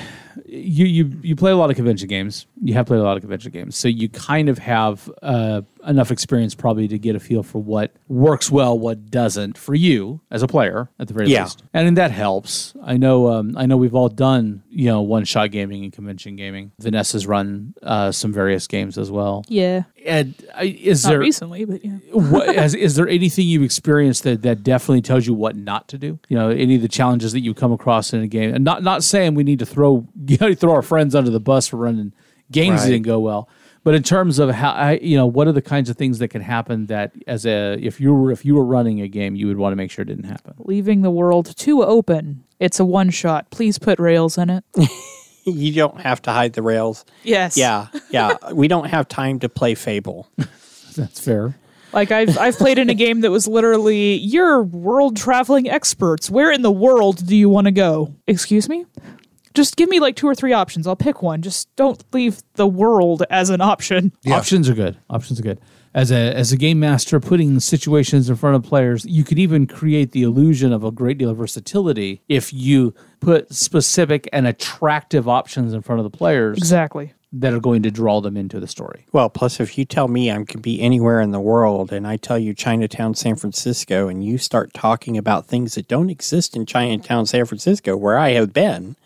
[0.46, 2.46] you you you play a lot of convention games.
[2.62, 6.10] You have played a lot of convention games, so you kind of have uh, enough
[6.10, 10.42] experience probably to get a feel for what works well, what doesn't for you as
[10.42, 11.44] a player at the very Yeah.
[11.44, 11.62] least.
[11.74, 12.74] And that helps.
[12.82, 13.28] I know.
[13.32, 16.72] Um, I know we've all done you know one shot gaming and convention gaming.
[16.80, 19.44] Vanessa's run uh, some various games as well.
[19.48, 19.84] Yeah.
[20.04, 21.90] And I, is Not there recently, but yeah.
[22.12, 25.98] what, has, is there anything you've experienced that, that definitely tells you what not to
[25.98, 26.18] do?
[26.28, 28.82] You know, any of the challenges that you come across in a game, and not
[28.82, 31.76] not saying we need to throw you know, throw our friends under the bus for
[31.76, 32.12] running
[32.50, 33.48] games that didn't go well,
[33.84, 36.28] but in terms of how I, you know, what are the kinds of things that
[36.28, 39.48] can happen that as a if you were if you were running a game, you
[39.48, 40.54] would want to make sure it didn't happen.
[40.58, 42.44] Leaving the world too open.
[42.60, 43.50] It's a one shot.
[43.50, 44.64] Please put rails in it.
[45.44, 47.04] you don't have to hide the rails.
[47.24, 47.56] Yes.
[47.56, 48.36] Yeah, yeah.
[48.52, 50.28] we don't have time to play Fable.
[50.96, 51.56] That's fair.
[51.92, 56.30] Like I've I've played in a game that was literally you're world traveling experts.
[56.30, 58.14] Where in the world do you want to go?
[58.26, 58.86] Excuse me?
[59.54, 60.86] Just give me like two or three options.
[60.86, 61.42] I'll pick one.
[61.42, 64.12] Just don't leave the world as an option.
[64.22, 64.36] Yeah.
[64.36, 64.96] Options are good.
[65.10, 65.60] Options are good.
[65.94, 69.66] As a as a game master, putting situations in front of players, you could even
[69.66, 75.28] create the illusion of a great deal of versatility if you put specific and attractive
[75.28, 77.12] options in front of the players Exactly.
[77.34, 79.04] that are going to draw them into the story.
[79.12, 82.16] Well, plus, if you tell me I can be anywhere in the world and I
[82.16, 86.64] tell you Chinatown, San Francisco, and you start talking about things that don't exist in
[86.64, 88.96] Chinatown, San Francisco, where I have been,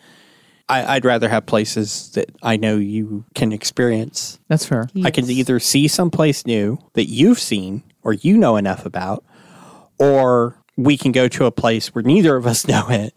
[0.68, 4.38] I, I'd rather have places that I know you can experience.
[4.48, 4.88] That's fair.
[5.04, 9.24] I can either see someplace new that you've seen or you know enough about,
[9.98, 13.14] or we can go to a place where neither of us know it,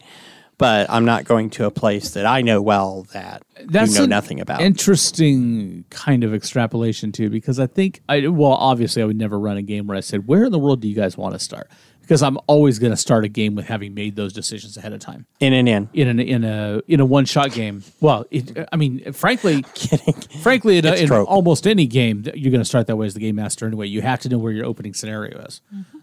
[0.60, 4.06] but I'm not going to a place that I know well that That's you know
[4.06, 4.62] nothing about.
[4.62, 9.58] Interesting kind of extrapolation too, because I think I well, obviously, I would never run
[9.58, 11.70] a game where I said, "Where in the world do you guys want to start?"
[12.10, 15.00] Because I'm always going to start a game with having made those decisions ahead of
[15.00, 15.28] time.
[15.40, 15.90] in and in.
[15.94, 19.62] In an, in a in a one shot game, well, it, I mean, frankly,
[20.42, 23.20] frankly, in, a, in almost any game, you're going to start that way as the
[23.20, 23.86] game master anyway.
[23.86, 25.62] You have to know where your opening scenario is.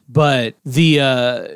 [0.08, 1.48] But the uh,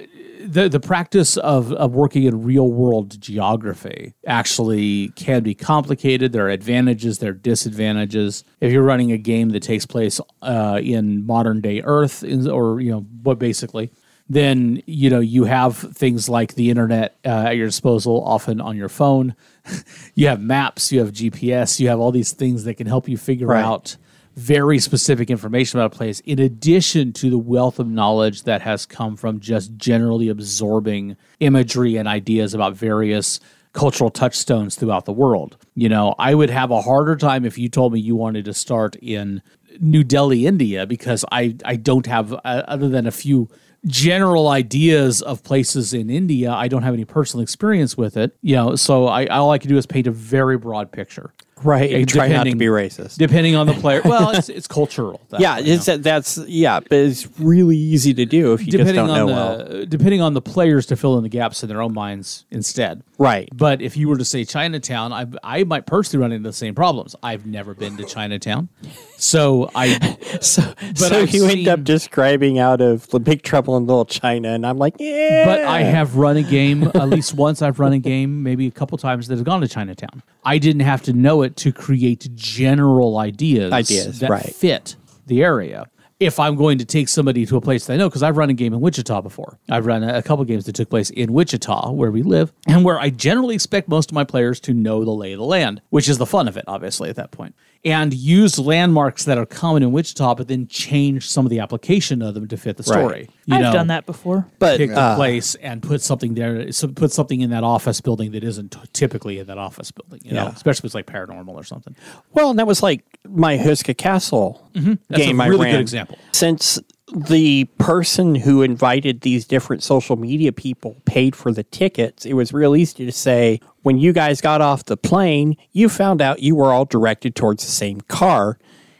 [0.44, 6.32] the the practice of, of working in real world geography actually can be complicated.
[6.32, 8.42] There are advantages, there are disadvantages.
[8.60, 12.80] If you're running a game that takes place uh, in modern day Earth, in, or
[12.80, 13.92] you know what, basically,
[14.30, 18.76] then you know you have things like the internet uh, at your disposal, often on
[18.76, 19.34] your phone.
[20.14, 23.18] you have maps, you have GPS, you have all these things that can help you
[23.18, 23.64] figure Right.
[23.64, 23.96] out
[24.36, 28.86] very specific information about a place, in addition to the wealth of knowledge that has
[28.86, 33.40] come from just generally absorbing imagery and ideas about various
[33.72, 35.56] cultural touchstones throughout the world.
[35.74, 38.54] You know, I would have a harder time if you told me you wanted to
[38.54, 39.42] start in
[39.80, 43.48] New Delhi, India, because I, I don't have, uh, other than a few
[43.86, 48.36] general ideas of places in India, I don't have any personal experience with it.
[48.42, 51.32] You know, so I all I can do is paint a very broad picture.
[51.62, 51.90] Right.
[51.92, 53.16] And try not to depending- be racist.
[53.18, 55.20] Depending on the player, well, it's, it's cultural.
[55.38, 55.96] yeah, way, you it's know.
[55.98, 59.26] that's yeah, but it's really easy to do if you just depending don't on know
[59.66, 59.86] the well.
[59.86, 63.02] depending on the players to fill in the gaps in their own minds instead.
[63.18, 63.48] Right.
[63.54, 66.74] But if you were to say Chinatown, I I might personally run into the same
[66.74, 67.14] problems.
[67.22, 68.68] I've never been to Chinatown,
[69.16, 70.62] so I So,
[70.94, 74.48] so I've you end up seen- describing out of the Big Trouble in Little China,
[74.50, 75.44] and I'm like, yeah.
[75.44, 77.60] but I have run a game at least once.
[77.62, 80.22] I've run a game maybe a couple times that has gone to Chinatown.
[80.44, 84.54] I didn't have to know it to create general ideas, Ideas, that right.
[84.54, 85.86] fit the area.
[86.18, 88.50] If I'm going to take somebody to a place that I know, because I've run
[88.50, 91.32] a game in Wichita before, I've run a, a couple games that took place in
[91.32, 95.02] Wichita, where we live, and where I generally expect most of my players to know
[95.04, 97.54] the lay of the land, which is the fun of it, obviously, at that point,
[97.84, 102.20] and use landmarks that are common in Wichita, but then change some of the application
[102.20, 102.98] of them to fit the Right.
[103.00, 103.28] story.
[103.46, 103.72] You I've know?
[103.72, 104.46] done that before.
[104.58, 108.00] but pick uh, a place and put something there, so put something in that office
[108.02, 110.52] building that isn't t- typically in that office building, you know, Yeah.
[110.52, 111.96] especially if it's like paranormal or something.
[112.34, 114.94] well, and that was like my Huska Castle Mm-hmm.
[115.08, 115.74] That's a game I really ran.
[115.74, 116.18] good example.
[116.32, 116.78] Since
[117.14, 122.52] the person who invited these different social media people paid for the tickets, it was
[122.52, 126.54] real easy to say, when you guys got off the plane, you found out you
[126.54, 128.58] were all directed towards the same car.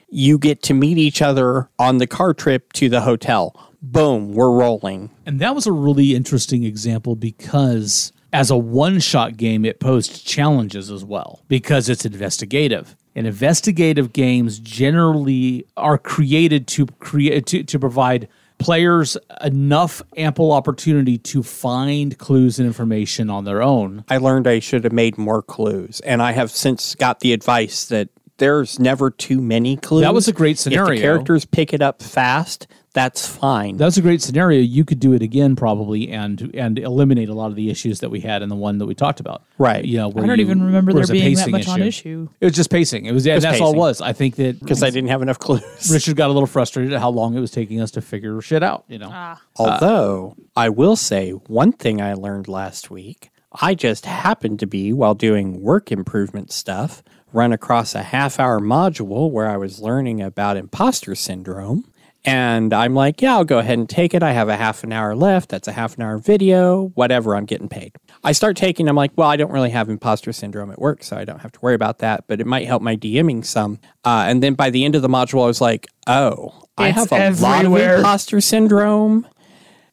[0.08, 3.54] You get to meet each other on the car trip to the hotel.
[3.82, 5.10] Boom, we're rolling.
[5.24, 10.26] And that was a really interesting example because as a one shot game, it posed
[10.26, 12.96] challenges as well because it's investigative.
[13.14, 21.18] And investigative games generally are created to create to, to provide players enough ample opportunity
[21.18, 24.04] to find clues and information on their own.
[24.08, 27.86] I learned I should have made more clues, and I have since got the advice
[27.86, 30.02] that there's never too many clues.
[30.02, 30.92] That was a great scenario.
[30.92, 33.76] If the characters pick it up fast, that's fine.
[33.76, 34.60] That was a great scenario.
[34.60, 38.10] You could do it again probably and and eliminate a lot of the issues that
[38.10, 39.42] we had in the one that we talked about.
[39.58, 39.84] Right.
[39.84, 42.28] You know, I don't you- even remember there being that pacing much on issue.
[42.40, 43.06] It was just pacing.
[43.06, 44.00] It was, and Just that's all it was.
[44.00, 45.62] I think that because I didn't have enough clues.
[45.92, 48.62] Richard got a little frustrated at how long it was taking us to figure shit
[48.62, 48.84] out.
[48.88, 49.40] You know, Ah.
[49.56, 54.92] Although I will say one thing I learned last week, I just happened to be
[54.92, 60.20] while doing work improvement stuff, run across a half hour module where I was learning
[60.20, 61.84] about imposter syndrome.
[62.24, 64.22] And I'm like, yeah, I'll go ahead and take it.
[64.22, 65.48] I have a half an hour left.
[65.48, 67.34] That's a half an hour video, whatever.
[67.34, 67.96] I'm getting paid.
[68.22, 71.16] I start taking, I'm like, well, I don't really have imposter syndrome at work, so
[71.16, 73.78] I don't have to worry about that, but it might help my DMing some.
[74.04, 77.10] Uh, and then by the end of the module, I was like, oh, I have
[77.10, 79.26] a lot of imposter syndrome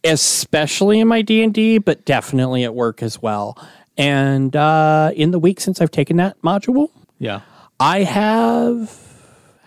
[0.04, 3.58] especially in my D&D but definitely at work as well
[3.98, 7.42] And uh, in the week since I've taken that module, Yeah.
[7.80, 8.96] I have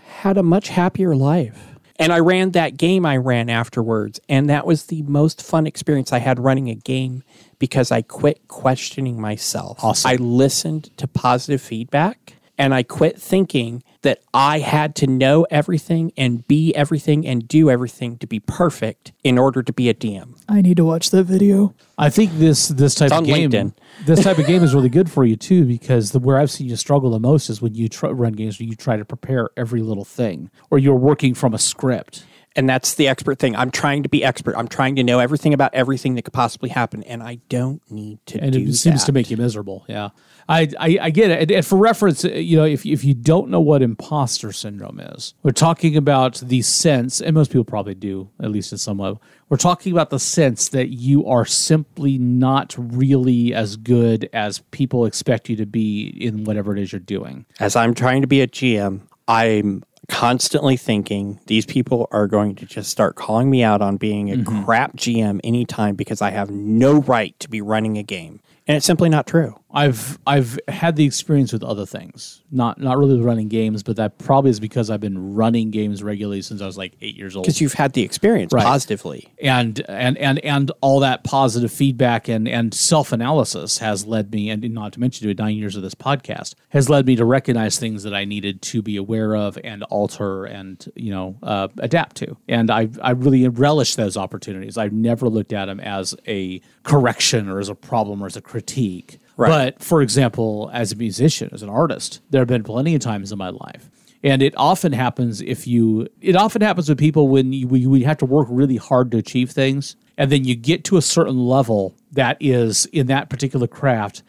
[0.06, 1.69] had a much happier life.
[2.00, 4.20] And I ran that game I ran afterwards.
[4.28, 7.22] And that was the most fun experience I had running a game
[7.58, 9.84] because I quit questioning myself.
[9.84, 10.10] Awesome.
[10.10, 16.12] I listened to positive feedback and I quit thinking that I had to know everything
[16.16, 20.40] and be everything and do everything to be perfect in order to be a DM.
[20.48, 21.74] I need to watch that video.
[21.98, 23.74] I think this this type It's of game LinkedIn.
[24.06, 26.68] this type of game is really good for you too because the where I've seen
[26.68, 29.50] you struggle the most is when you try, run games where you try to prepare
[29.56, 32.24] every little thing or you're working from a script.
[32.56, 33.54] And that's the expert thing.
[33.54, 34.56] I'm trying to be expert.
[34.56, 37.04] I'm trying to know everything about everything that could possibly happen.
[37.04, 39.06] And I don't need to and it seems that.
[39.06, 39.84] to make you miserable.
[39.88, 40.08] Yeah,
[40.48, 41.42] I I, I get it.
[41.42, 44.98] And, and for reference, uh, you know, if if you don't know what imposter syndrome
[44.98, 48.98] is, we're talking about the sense, and most people probably do, at least in some
[48.98, 49.22] level.
[49.48, 55.06] We're talking about the sense that you are simply not really as good as people
[55.06, 57.46] expect you to be in whatever it is you're doing.
[57.58, 62.66] As I'm trying to be a GM, I'm constantly thinking these people are going to
[62.66, 64.64] just start calling me out on being a Mm-hmm.
[64.64, 68.40] crap GM anytime because I have no right to be running a game.
[68.66, 69.58] And it's simply not true.
[69.72, 73.96] I've I've had the experience with other things, not not really with running games, but
[73.96, 77.36] that probably is because I've been running games regularly since I was like eight years
[77.36, 77.44] old.
[77.46, 78.64] Because you've had the experience Right.
[78.64, 79.32] positively.
[79.40, 84.50] and and and and all that positive feedback and and self analysis has led me,
[84.50, 87.78] and not to mention doing nine years of this podcast, has led me to recognize
[87.78, 92.16] things that I needed to be aware of and alter and you know uh, adapt
[92.16, 92.36] to.
[92.48, 94.76] And I I really relish those opportunities.
[94.76, 98.42] I've never looked at them as a correction or as a problem or as a
[98.42, 99.20] critique.
[99.40, 99.74] Right.
[99.74, 103.32] But for example, as a musician, as an artist, there have been plenty of times
[103.32, 103.90] in my life.
[104.22, 108.02] And it often happens if you it often happens with people when you we, we
[108.02, 109.96] have to work really hard to achieve things.
[110.18, 114.22] And then you get to a certain level that is in that particular craft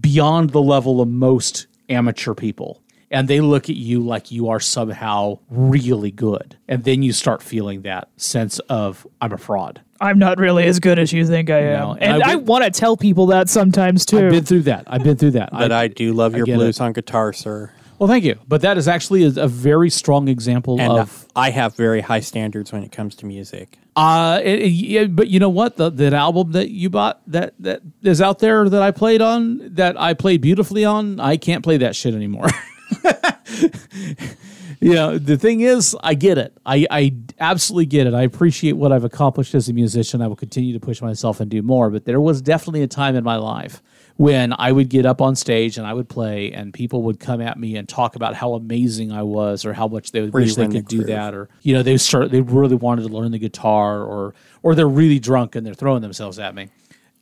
[0.00, 2.81] beyond the level of most amateur people
[3.12, 7.42] and they look at you like you are somehow really good and then you start
[7.42, 11.48] feeling that sense of i'm a fraud I'm not really as good as you think
[11.48, 11.78] I am.
[11.78, 14.18] No, and and I I, want to tell people that sometimes too.
[14.18, 16.82] i've been through that i've been through that But I, do love your blues it.
[16.82, 17.70] on guitar, sir.
[18.00, 21.50] well thank you but that is actually a, a very strong example And of I
[21.50, 23.78] have very high standards when it comes to music.
[23.94, 25.76] Uh, it- it- yeah, but you know what?
[25.76, 29.60] The that album that you bought that that is out there that I played on
[29.74, 31.20] that I played beautifully on.
[31.20, 32.48] I can't play that shit anymore.
[34.80, 36.56] you know, the thing is, I get it.
[36.66, 38.14] I I absolutely get it.
[38.14, 40.22] I appreciate what I've accomplished as a musician.
[40.22, 41.90] I will continue to push myself and do more.
[41.90, 43.82] But there was definitely a time in my life
[44.16, 47.40] when I would get up on stage and I would play, and people would come
[47.40, 50.54] at me and talk about how amazing I was, or how much they you wish
[50.54, 53.38] they could do that, or you know, they start they really wanted to learn the
[53.38, 56.68] guitar, or or they're really drunk and they're throwing themselves at me.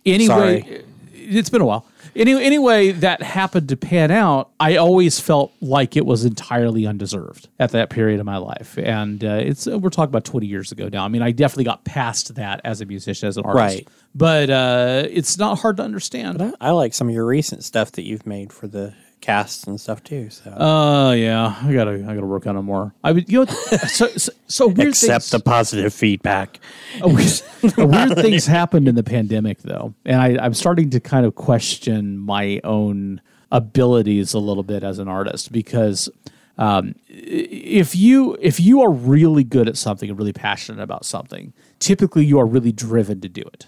[0.07, 0.85] Anyway, Sorry.
[1.15, 1.87] it's been a while.
[2.17, 4.51] Anyway, anyway, that happened to pan out.
[4.59, 9.23] I always felt like it was entirely undeserved at that period of my life, and
[9.25, 11.05] uh, it's we're talking about twenty years ago now.
[11.05, 13.89] I mean, I definitely got past that as a musician, as an artist, Right.
[14.15, 16.43] But uh, it's not hard to understand.
[16.43, 19.81] I, I like some of your recent stuff that you've made for the casts and
[19.81, 20.31] stuff too.
[20.31, 22.95] So Oh yeah, I gotta I gotta work on it more.
[23.05, 23.53] I would you know
[23.89, 26.61] so so, so weird things, the positive feedback.
[27.03, 27.43] weird,
[27.77, 32.19] weird things happened in the pandemic though, and I, I'm starting to kind of question
[32.19, 33.21] my own
[33.53, 36.09] abilities a little bit as an artist because
[36.59, 41.53] um, if you if you are really good at something and really passionate about something,
[41.79, 43.67] typically you are really driven to do it.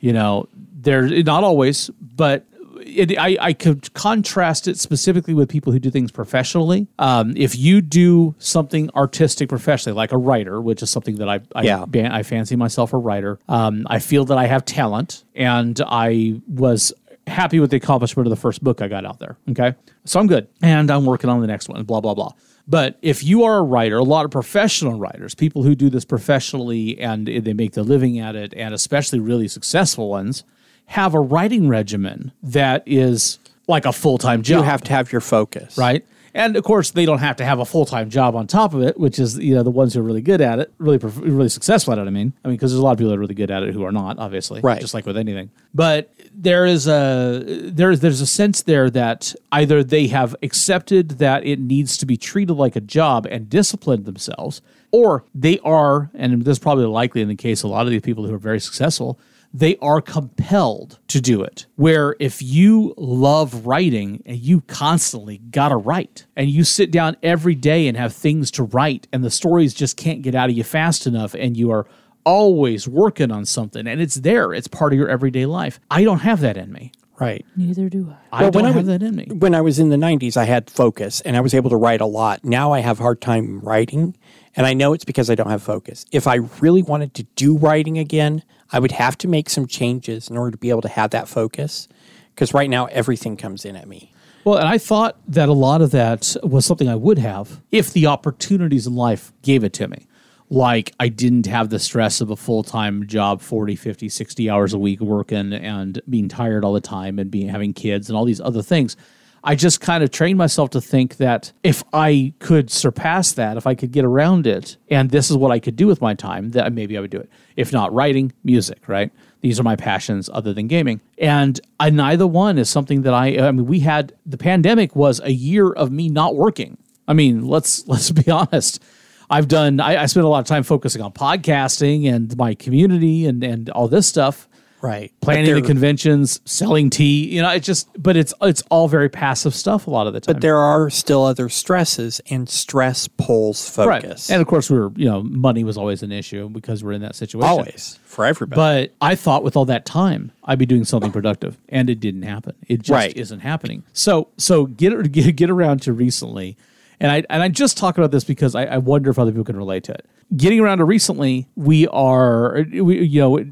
[0.00, 2.44] You know, there not always, but
[2.84, 6.86] it, I, I could contrast it specifically with people who do things professionally.
[6.98, 11.40] Um, if you do something artistic professionally, like a writer, which is something that I
[11.54, 11.84] I, Yeah.
[11.86, 13.38] ban- I fancy myself a writer.
[13.48, 16.92] Um, I feel that I have talent, and I was
[17.26, 19.36] happy with the accomplishment of the first book I got out there.
[19.50, 21.82] Okay, so I'm good, and I'm working on the next one.
[21.84, 22.32] Blah blah blah.
[22.68, 26.04] But if you are a writer, a lot of professional writers, people who do this
[26.04, 30.44] professionally and they make their living at it, and especially really successful ones,
[30.92, 35.10] have a writing regimen that is like a full time job You have to have
[35.10, 36.04] your focus, right?
[36.34, 38.82] And of course, they don't have to have a full time job on top of
[38.82, 41.48] it, which is you know the ones who are really good at it, really really
[41.48, 42.06] successful at it.
[42.06, 43.62] I mean, I mean, because there's a lot of people that are really good at
[43.62, 44.82] it who are not, obviously, Right.
[44.82, 49.82] Just like with anything, but there is a there there's a sense there that either
[49.82, 54.60] they have accepted that it needs to be treated like a job and disciplined themselves,
[54.90, 57.90] or they are, and this is probably likely in the case of a lot of
[57.90, 59.18] these people who are very successful
[59.54, 61.66] they are compelled to do it.
[61.76, 67.54] Where if you love writing and you constantly gotta write and you sit down every
[67.54, 70.64] day and have things to write and the stories just can't get out of you
[70.64, 71.86] fast enough and you are
[72.24, 75.80] always working on something and it's there, it's part of your everyday life.
[75.90, 76.92] I don't have that in me.
[77.20, 77.44] Right.
[77.56, 78.38] Neither do I.
[78.38, 79.26] I Well, don't when I have was- that in me.
[79.32, 82.00] When I was in the 90s, I had focus and I was able to write
[82.00, 82.44] a lot.
[82.44, 84.16] Now I have a hard time writing,
[84.56, 86.04] and I know it's because I don't have focus.
[86.10, 88.42] If I really wanted to do writing again,
[88.72, 91.28] I would have to make some changes in order to be able to have that
[91.28, 91.88] focus.
[92.34, 94.10] Because right now, everything comes in at me.
[94.44, 97.92] Well, and I thought that a lot of that was something I would have if
[97.92, 100.08] the opportunities in life gave it to me.
[100.50, 104.74] Like I didn't have the stress of a full time job, 40, 50, 60 hours
[104.74, 108.24] a week working and being tired all the time and being having kids and all
[108.24, 108.96] these other things.
[109.44, 113.66] I just kind of trained myself to think that if I could surpass that, if
[113.66, 116.50] I could get around it, and this is what I could do with my time,
[116.50, 117.28] that maybe I would do it.
[117.56, 119.10] If not writing, music, right?
[119.40, 121.00] These are my passions other than gaming.
[121.18, 125.20] And I, neither one is something that I, I mean, we had, the pandemic was
[125.20, 126.78] a year of me not working.
[127.08, 128.80] I mean, let's, let's be honest.
[129.28, 133.26] I've done, I, I spent a lot of time focusing on podcasting and my community
[133.26, 134.46] and, and all this stuff
[134.82, 135.12] Right.
[135.20, 137.28] planning the conventions, selling tea.
[137.28, 140.20] You know, it's just, but it's it's all very passive stuff a lot of the
[140.20, 140.34] time.
[140.34, 144.28] But there are still other stresses, and stress pulls right, focus.
[144.30, 147.02] and of course we were, you know, money was always an issue because we're in
[147.02, 147.48] that situation.
[147.48, 147.98] Always.
[148.04, 148.56] For everybody.
[148.90, 152.22] But I thought with all that time, I'd be doing something productive, and it didn't
[152.22, 152.54] happen.
[152.68, 153.16] It just Right.
[153.16, 153.84] isn't happening.
[153.92, 156.56] So, so get get get around to recently,
[157.00, 159.44] and I and I just talk about this because I, I wonder if other people
[159.44, 160.04] can relate to it.
[160.36, 163.44] Getting around to recently, we are, we, you know,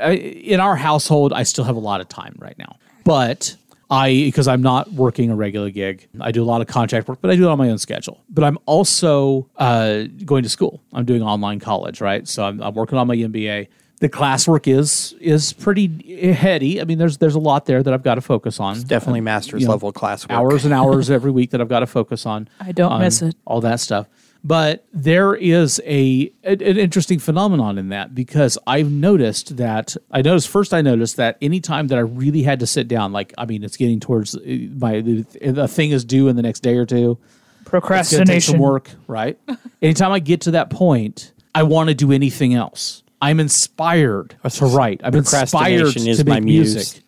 [0.00, 3.56] I- in our household, I still have a lot of time right now, but.
[3.90, 6.08] I because I'm not working a regular gig.
[6.20, 8.22] I do a lot of contract work, but I do it on my own schedule.
[8.28, 10.82] But I'm also uh, going to school.
[10.92, 12.28] I'm doing online college, right?
[12.28, 13.68] So I'm, I'm working on my MBA
[14.00, 16.80] the classwork is is pretty heady.
[16.80, 18.80] I mean, there's there's a lot there that I've got to focus on.
[18.82, 20.30] Definitely master's you know, level classwork.
[20.30, 22.48] Hours and hours every week that I've got to focus on.
[22.60, 23.34] I don't on miss it.
[23.44, 24.06] All that stuff.
[24.44, 30.22] But there is a an an interesting phenomenon in that because I've noticed that I
[30.22, 33.46] noticed first I noticed that anytime that I really had to sit down, like I
[33.46, 34.40] mean, it's getting towards uh,
[34.78, 37.18] my the, the thing is due in the next day or two.
[37.20, 38.52] It's take Procrastination.
[38.52, 39.38] some work, right?
[39.82, 43.02] Anytime I get to that point, I want to do anything else.
[43.20, 45.00] I'm inspired to write.
[45.02, 46.74] I'm inspired Procrastination is to make my muse.
[46.74, 47.02] music.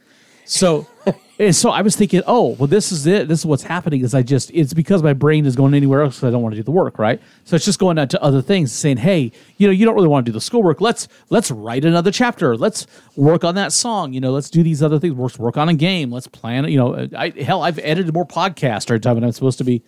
[0.50, 0.84] So,
[1.52, 3.28] so I was thinking, oh, well, this is it.
[3.28, 4.00] This is what's happening.
[4.00, 6.54] Is I just it's because my brain is going anywhere else because I don't want
[6.54, 7.20] to do the work, right?
[7.44, 10.08] So it's just going out to other things, saying, hey, you know, you don't really
[10.08, 10.80] want to do the schoolwork.
[10.80, 12.56] Let's let's write another chapter.
[12.56, 14.12] Let's work on that song.
[14.12, 15.16] You know, let's do these other things.
[15.16, 16.10] Let's work on a game.
[16.10, 16.64] Let's plan.
[16.64, 19.84] You know, I, hell, I've edited more podcasts every time, and I'm supposed to be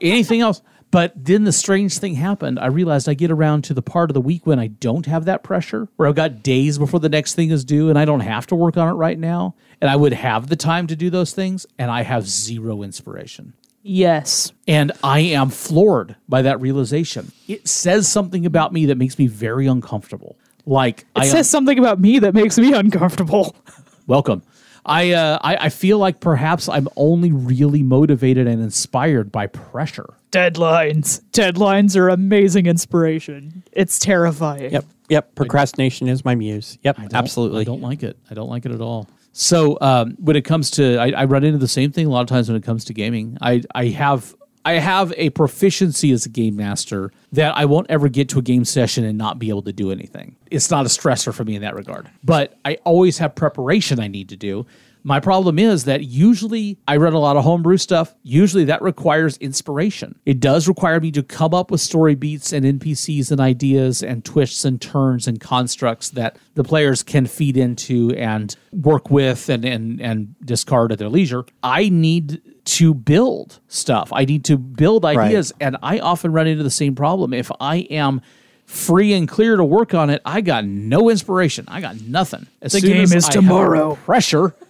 [0.00, 0.62] anything else.
[0.94, 2.60] But then the strange thing happened.
[2.60, 5.24] I realized I get around to the part of the week when I don't have
[5.24, 8.20] that pressure, where I've got days before the next thing is due and I don't
[8.20, 9.56] have to work on it right now.
[9.80, 13.54] And I would have the time to do those things, and I have zero inspiration.
[13.82, 14.52] Yes.
[14.68, 17.32] And I am floored by that realization.
[17.48, 20.38] It says something about me that makes me very uncomfortable.
[20.64, 23.56] Like It I says something about me that makes me uncomfortable.
[24.06, 24.44] welcome.
[24.86, 30.12] I, uh, I I feel like perhaps I'm only really motivated and inspired by pressure.
[30.30, 31.22] Deadlines.
[31.32, 33.62] Deadlines are amazing inspiration.
[33.72, 34.72] It's terrifying.
[34.72, 34.84] Yep.
[35.08, 35.34] Yep.
[35.34, 36.78] Procrastination is my muse.
[36.82, 36.96] Yep.
[36.96, 37.60] don't- Absolutely.
[37.62, 38.18] I don't like it.
[38.30, 39.08] I don't like it at all.
[39.32, 42.20] So um, when it comes to, I, I run into the same thing a lot
[42.20, 43.36] of times when it comes to gaming.
[43.40, 48.08] I I have I have a proficiency as a game master that I won't ever
[48.08, 50.36] get to a game session and not be able to do anything.
[50.50, 52.10] It's not a stressor for me in that regard.
[52.22, 54.66] But I always have preparation I need to do.
[55.06, 58.14] My problem is that usually I run a lot of homebrew stuff.
[58.22, 60.18] Usually that requires inspiration.
[60.24, 64.24] It does require me to come up with story beats and NPCs and ideas and
[64.24, 69.62] twists and turns and constructs that the players can feed into and work with and,
[69.66, 71.44] and, and discard at their leisure.
[71.62, 74.10] I need to build stuff.
[74.12, 75.52] I need to build ideas.
[75.60, 77.32] And I often run into the same problem.
[77.34, 78.20] If I am
[78.66, 81.66] free and clear to work on it, I got no inspiration.
[81.68, 82.46] I got nothing.
[82.62, 83.96] As The soon game as is I tomorrow.
[83.96, 84.54] Pressure.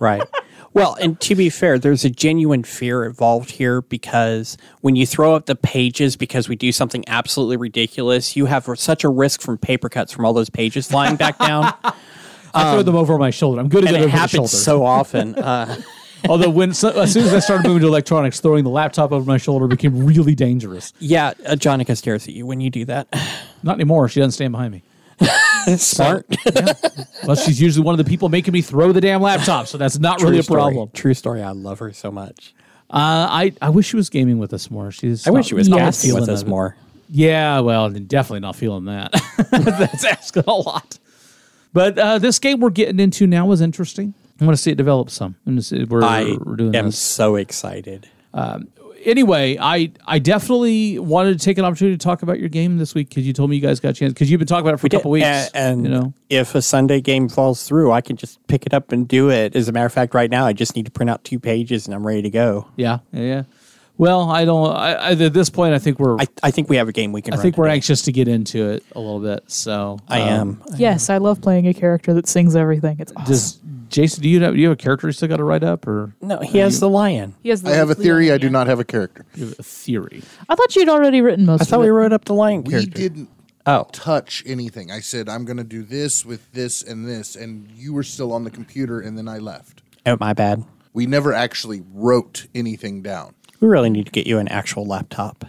[0.00, 0.22] Right.
[0.74, 5.34] Well, and to be fair, there's a genuine fear involved here because when you throw
[5.34, 9.58] up the pages because we do something absolutely ridiculous, you have such a risk from
[9.58, 11.74] paper cuts from all those pages flying back down.
[12.54, 13.60] I throw them over my shoulder.
[13.60, 14.48] I'm good at and it it over the happens shoulder.
[14.50, 15.34] so often.
[15.34, 15.80] Uh,
[16.28, 19.24] Although when so, as soon as I started moving to electronics, throwing the laptop over
[19.24, 20.92] my shoulder became really dangerous.
[20.98, 23.08] yeah, uh, Jonica stares at you when you do that.
[23.62, 24.08] Not anymore.
[24.08, 24.82] She doesn't stand behind me.
[25.76, 26.26] Smart.
[27.26, 29.98] Well, she's usually one of the people making me throw the damn laptop, so that's
[29.98, 30.60] not really a story.
[30.60, 30.90] problem.
[30.94, 31.42] True story.
[31.42, 32.54] I love her so much.
[32.90, 34.90] Uh, I I wish she was gaming with us more.
[34.92, 36.76] She's I wish she was not casting with us more.
[37.10, 39.12] Yeah, well, definitely not feeling that.
[39.50, 40.98] That's asking a lot.
[41.72, 44.14] But uh, this game we're getting into now was interesting.
[44.40, 45.36] I want to see it develop some.
[45.46, 46.98] We're, I we're doing am this.
[46.98, 48.08] so excited.
[48.32, 48.68] Um,
[49.04, 52.94] anyway, I I definitely wanted to take an opportunity to talk about your game this
[52.94, 54.74] week because you told me you guys got a chance because you've been talking about
[54.74, 55.26] it for a couple weeks.
[55.26, 58.74] And, and you know, if a Sunday game falls through, I can just pick it
[58.74, 59.56] up and do it.
[59.56, 61.86] As a matter of fact, right now I just need to print out two pages
[61.86, 62.68] and I'm ready to go.
[62.76, 63.22] yeah, yeah.
[63.22, 63.42] yeah.
[63.98, 64.70] Well, I don't.
[64.74, 66.16] I, I, at this point, I think we're.
[66.16, 67.32] I, I, I think we have a game we can.
[67.34, 67.74] run think we're today.
[67.74, 69.50] anxious to get into it a little bit.
[69.50, 70.76] So I um, am.
[70.78, 72.96] Yes, I love playing a character that sings everything.
[73.00, 73.24] It's awesome.
[73.32, 74.22] Does Jason?
[74.22, 76.14] Do you have do you have a character you still got to write up, or
[76.22, 77.34] No, he has the lion.
[77.42, 78.32] he has the I have a Leon theory.
[78.32, 79.26] I do not have a character.
[79.34, 80.22] you have a theory?
[80.48, 81.84] I thought you'd already written most I of thought it.
[81.84, 82.90] we wrote up the lion We character.
[82.90, 83.28] didn't
[83.66, 84.90] Oh, touch anything.
[84.90, 88.32] I said I'm going to do this with this and this, and you were still
[88.32, 89.82] on the computer, and then I left.
[90.06, 90.64] oh, my bad.
[90.94, 93.34] We never actually wrote anything down.
[93.60, 95.44] We really need to get you an actual laptop.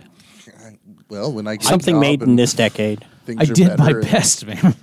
[1.09, 3.03] Well, when I get Something job made in this decade.
[3.27, 4.75] I did my better and- best, man.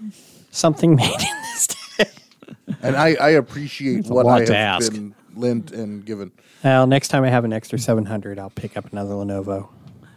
[0.50, 1.66] Something made in this
[1.98, 2.12] decade.
[2.82, 4.92] and I, I appreciate a what I to have ask.
[4.92, 6.32] been lent and given.
[6.64, 9.68] Well, next time I have an extra 700, I'll pick up another Lenovo.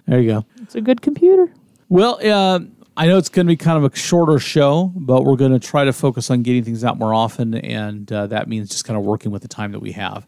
[0.07, 0.45] there you go.
[0.61, 1.51] It's a good computer.
[1.89, 2.59] Well, uh,
[2.97, 5.59] I know it's going to be kind of a shorter show, but we're going to
[5.59, 8.97] try to focus on getting things out more often, and uh, that means just kind
[8.97, 10.25] of working with the time that we have.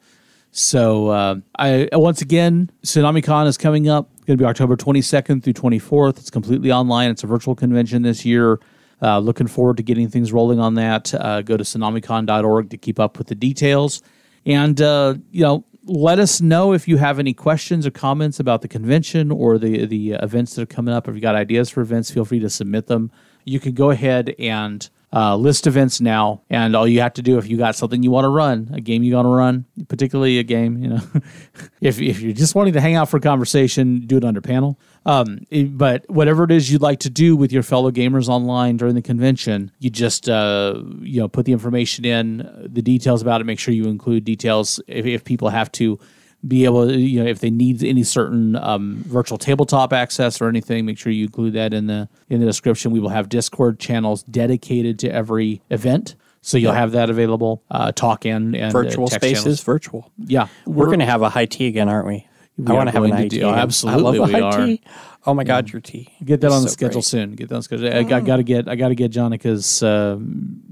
[0.52, 4.10] So, uh, I once again, TsunamiCon is coming up.
[4.18, 6.20] It's going to be October 22nd through 24th.
[6.20, 7.10] It's completely online.
[7.10, 8.60] It's a virtual convention this year.
[9.02, 11.14] Uh, looking forward to getting things rolling on that.
[11.14, 14.04] Uh, go to tsunamicon.org to keep up with the details.
[14.46, 18.62] And, uh, you know, let us know if you have any questions or comments about
[18.62, 21.08] the convention or the, the events that are coming up.
[21.08, 23.10] If you've got ideas for events, feel free to submit them.
[23.46, 26.42] You can go ahead and uh, list events now.
[26.50, 28.82] And all you have to do, if you got something you want to run, a
[28.82, 31.02] game you want to run, particularly a game, you know,
[31.82, 34.80] if, if you're just wanting to hang out for a conversation, do it under panel.
[35.06, 35.40] Um,
[35.72, 39.02] but whatever it is you'd like to do with your fellow gamers online during the
[39.02, 43.46] convention, you just uh, you know put the information in, the details about it.
[43.46, 46.00] Make sure you include details if, if people have to
[46.48, 50.48] be able, to, you know, if they need any certain um, virtual tabletop access or
[50.48, 52.92] anything, make sure you include that in the in the description.
[52.92, 56.16] We will have Discord channels dedicated to every event.
[56.44, 57.62] So you'll have that available.
[57.70, 59.64] Uh, talk in and uh, Virtual text spaces, channels.
[59.64, 60.12] virtual.
[60.18, 62.28] Yeah, We're, going to have a high tea again, aren't we?
[62.58, 63.44] We I want to have an high do- tea.
[63.44, 64.66] oh, absolutely I love a we high are.
[64.66, 64.82] tea.
[65.28, 66.12] Oh my God, your tea.
[66.26, 67.06] Get that is on the so schedule great.
[67.06, 67.36] soon.
[67.36, 67.94] Get that on the schedule.
[67.94, 70.18] I got, got to get I got to get Jonica's uh,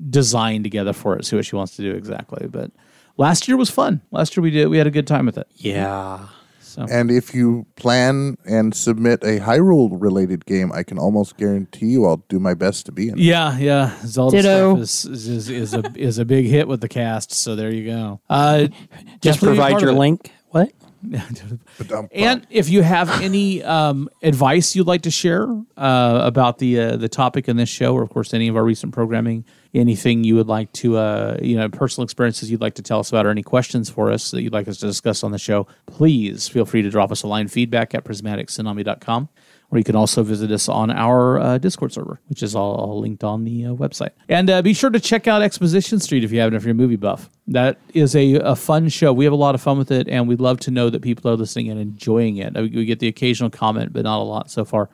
[0.09, 1.25] design together for it.
[1.25, 2.47] See what she wants to do exactly.
[2.47, 2.71] But
[3.19, 4.01] last year was fun.
[4.11, 5.47] Last year we did we had a good time with it.
[5.55, 6.27] Yeah.
[6.61, 11.87] So And if you plan and submit a Hyrule related game, I can almost guarantee
[11.87, 13.17] you I'll do my best to be in.
[13.17, 13.23] it.
[13.23, 13.97] yeah, yeah.
[14.05, 14.85] Zelda Ditto.
[14.85, 17.31] stuff is, is, is, is a is a big hit with the cast.
[17.31, 18.21] So there you go.
[18.29, 19.99] Uh, definitely Just provide part your of it.
[19.99, 20.31] link.
[20.51, 20.71] What?
[21.01, 22.09] Ba-dum-bum.
[22.11, 25.47] And if you have any um, advice you'd like to share
[25.77, 28.63] uh, about the uh, the topic in this show, or of course any of our
[28.63, 32.81] recent programming, anything you would like to, uh, you know, personal experiences you'd like to
[32.81, 35.31] tell us about, or any questions for us that you'd like us to discuss on
[35.31, 39.29] the show, please feel free to drop us a line feedback at prismatictsunami.com.
[39.71, 42.99] Or you can also visit us on our uh, Discord server, which is all, all
[43.01, 44.09] linked on the uh, website.
[44.27, 46.75] And uh, be sure to check out Exposition Street if you haven't, if you're a
[46.75, 47.29] movie buff.
[47.47, 49.13] That is a, a fun show.
[49.13, 51.29] We have a lot of fun with it, and we'd love to know that people
[51.29, 52.57] are listening and enjoying it.
[52.57, 54.89] Uh, We get the occasional comment, but not a lot so far.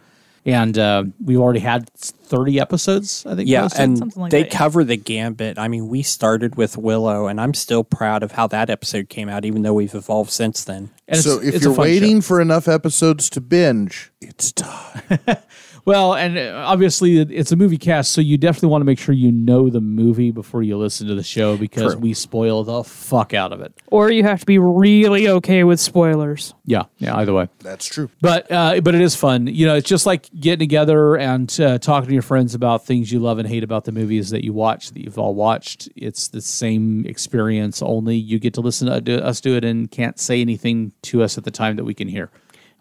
[0.48, 3.50] And uh, we've already had 30 episodes, I think.
[3.50, 3.80] Yeah, posted.
[3.82, 5.58] and like they that, cover the gambit.
[5.58, 9.28] I mean, we started with Willow, and I'm still proud of how that episode came
[9.28, 10.92] out, even though we've evolved since then.
[11.08, 11.92] And so it's- if it's a you're fun show.
[11.92, 15.02] waiting for enough episodes to binge, it's time.
[15.86, 19.14] Well, and uh, obviously it's a movie cast, so you definitely want to make sure
[19.14, 22.02] you know the movie before you listen to the show because True.
[22.02, 23.72] we spoil the fuck out of it.
[23.88, 26.56] Or you have to be really okay with spoilers.
[26.66, 27.16] Yeah, yeah.
[27.16, 28.10] Either way, That's true.
[28.20, 29.46] but uh, but it is fun.
[29.46, 33.12] You know, it's just like getting together and uh, talking to your friends about things
[33.12, 35.88] you love and hate about the movies that you watch that you've all watched.
[35.96, 40.20] It's the same experience, only you get to listen to us do it and can't
[40.20, 42.32] say anything to us at the time that we can hear.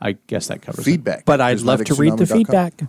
[0.01, 0.91] I guess that covers it.
[0.91, 1.25] Feedback.
[1.25, 2.83] But I'd love to read the feedback.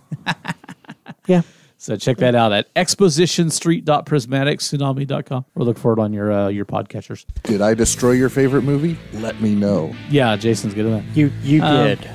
[1.26, 1.42] yeah.
[1.78, 7.24] So check that out at expositionstreet.prismatictsunami.com or look for it on your uh, your podcatchers.
[7.44, 8.98] Did I destroy your favorite movie?
[9.12, 9.94] Let me know.
[10.08, 11.16] Yeah, Jason's good at that.
[11.16, 12.10] You you Um, did.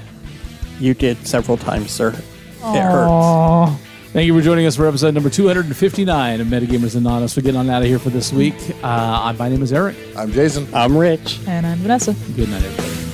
[0.79, 2.09] You did several times, sir.
[2.09, 3.79] It hurts.
[4.13, 7.37] Thank you for joining us for episode number 259 of Metagamers Anonymous.
[7.37, 8.55] We're getting on out of here for this week.
[8.83, 9.95] Uh, my name is Eric.
[10.17, 10.67] I'm Jason.
[10.73, 11.39] I'm Rich.
[11.47, 12.13] And I'm Vanessa.
[12.35, 13.10] Good night, everybody.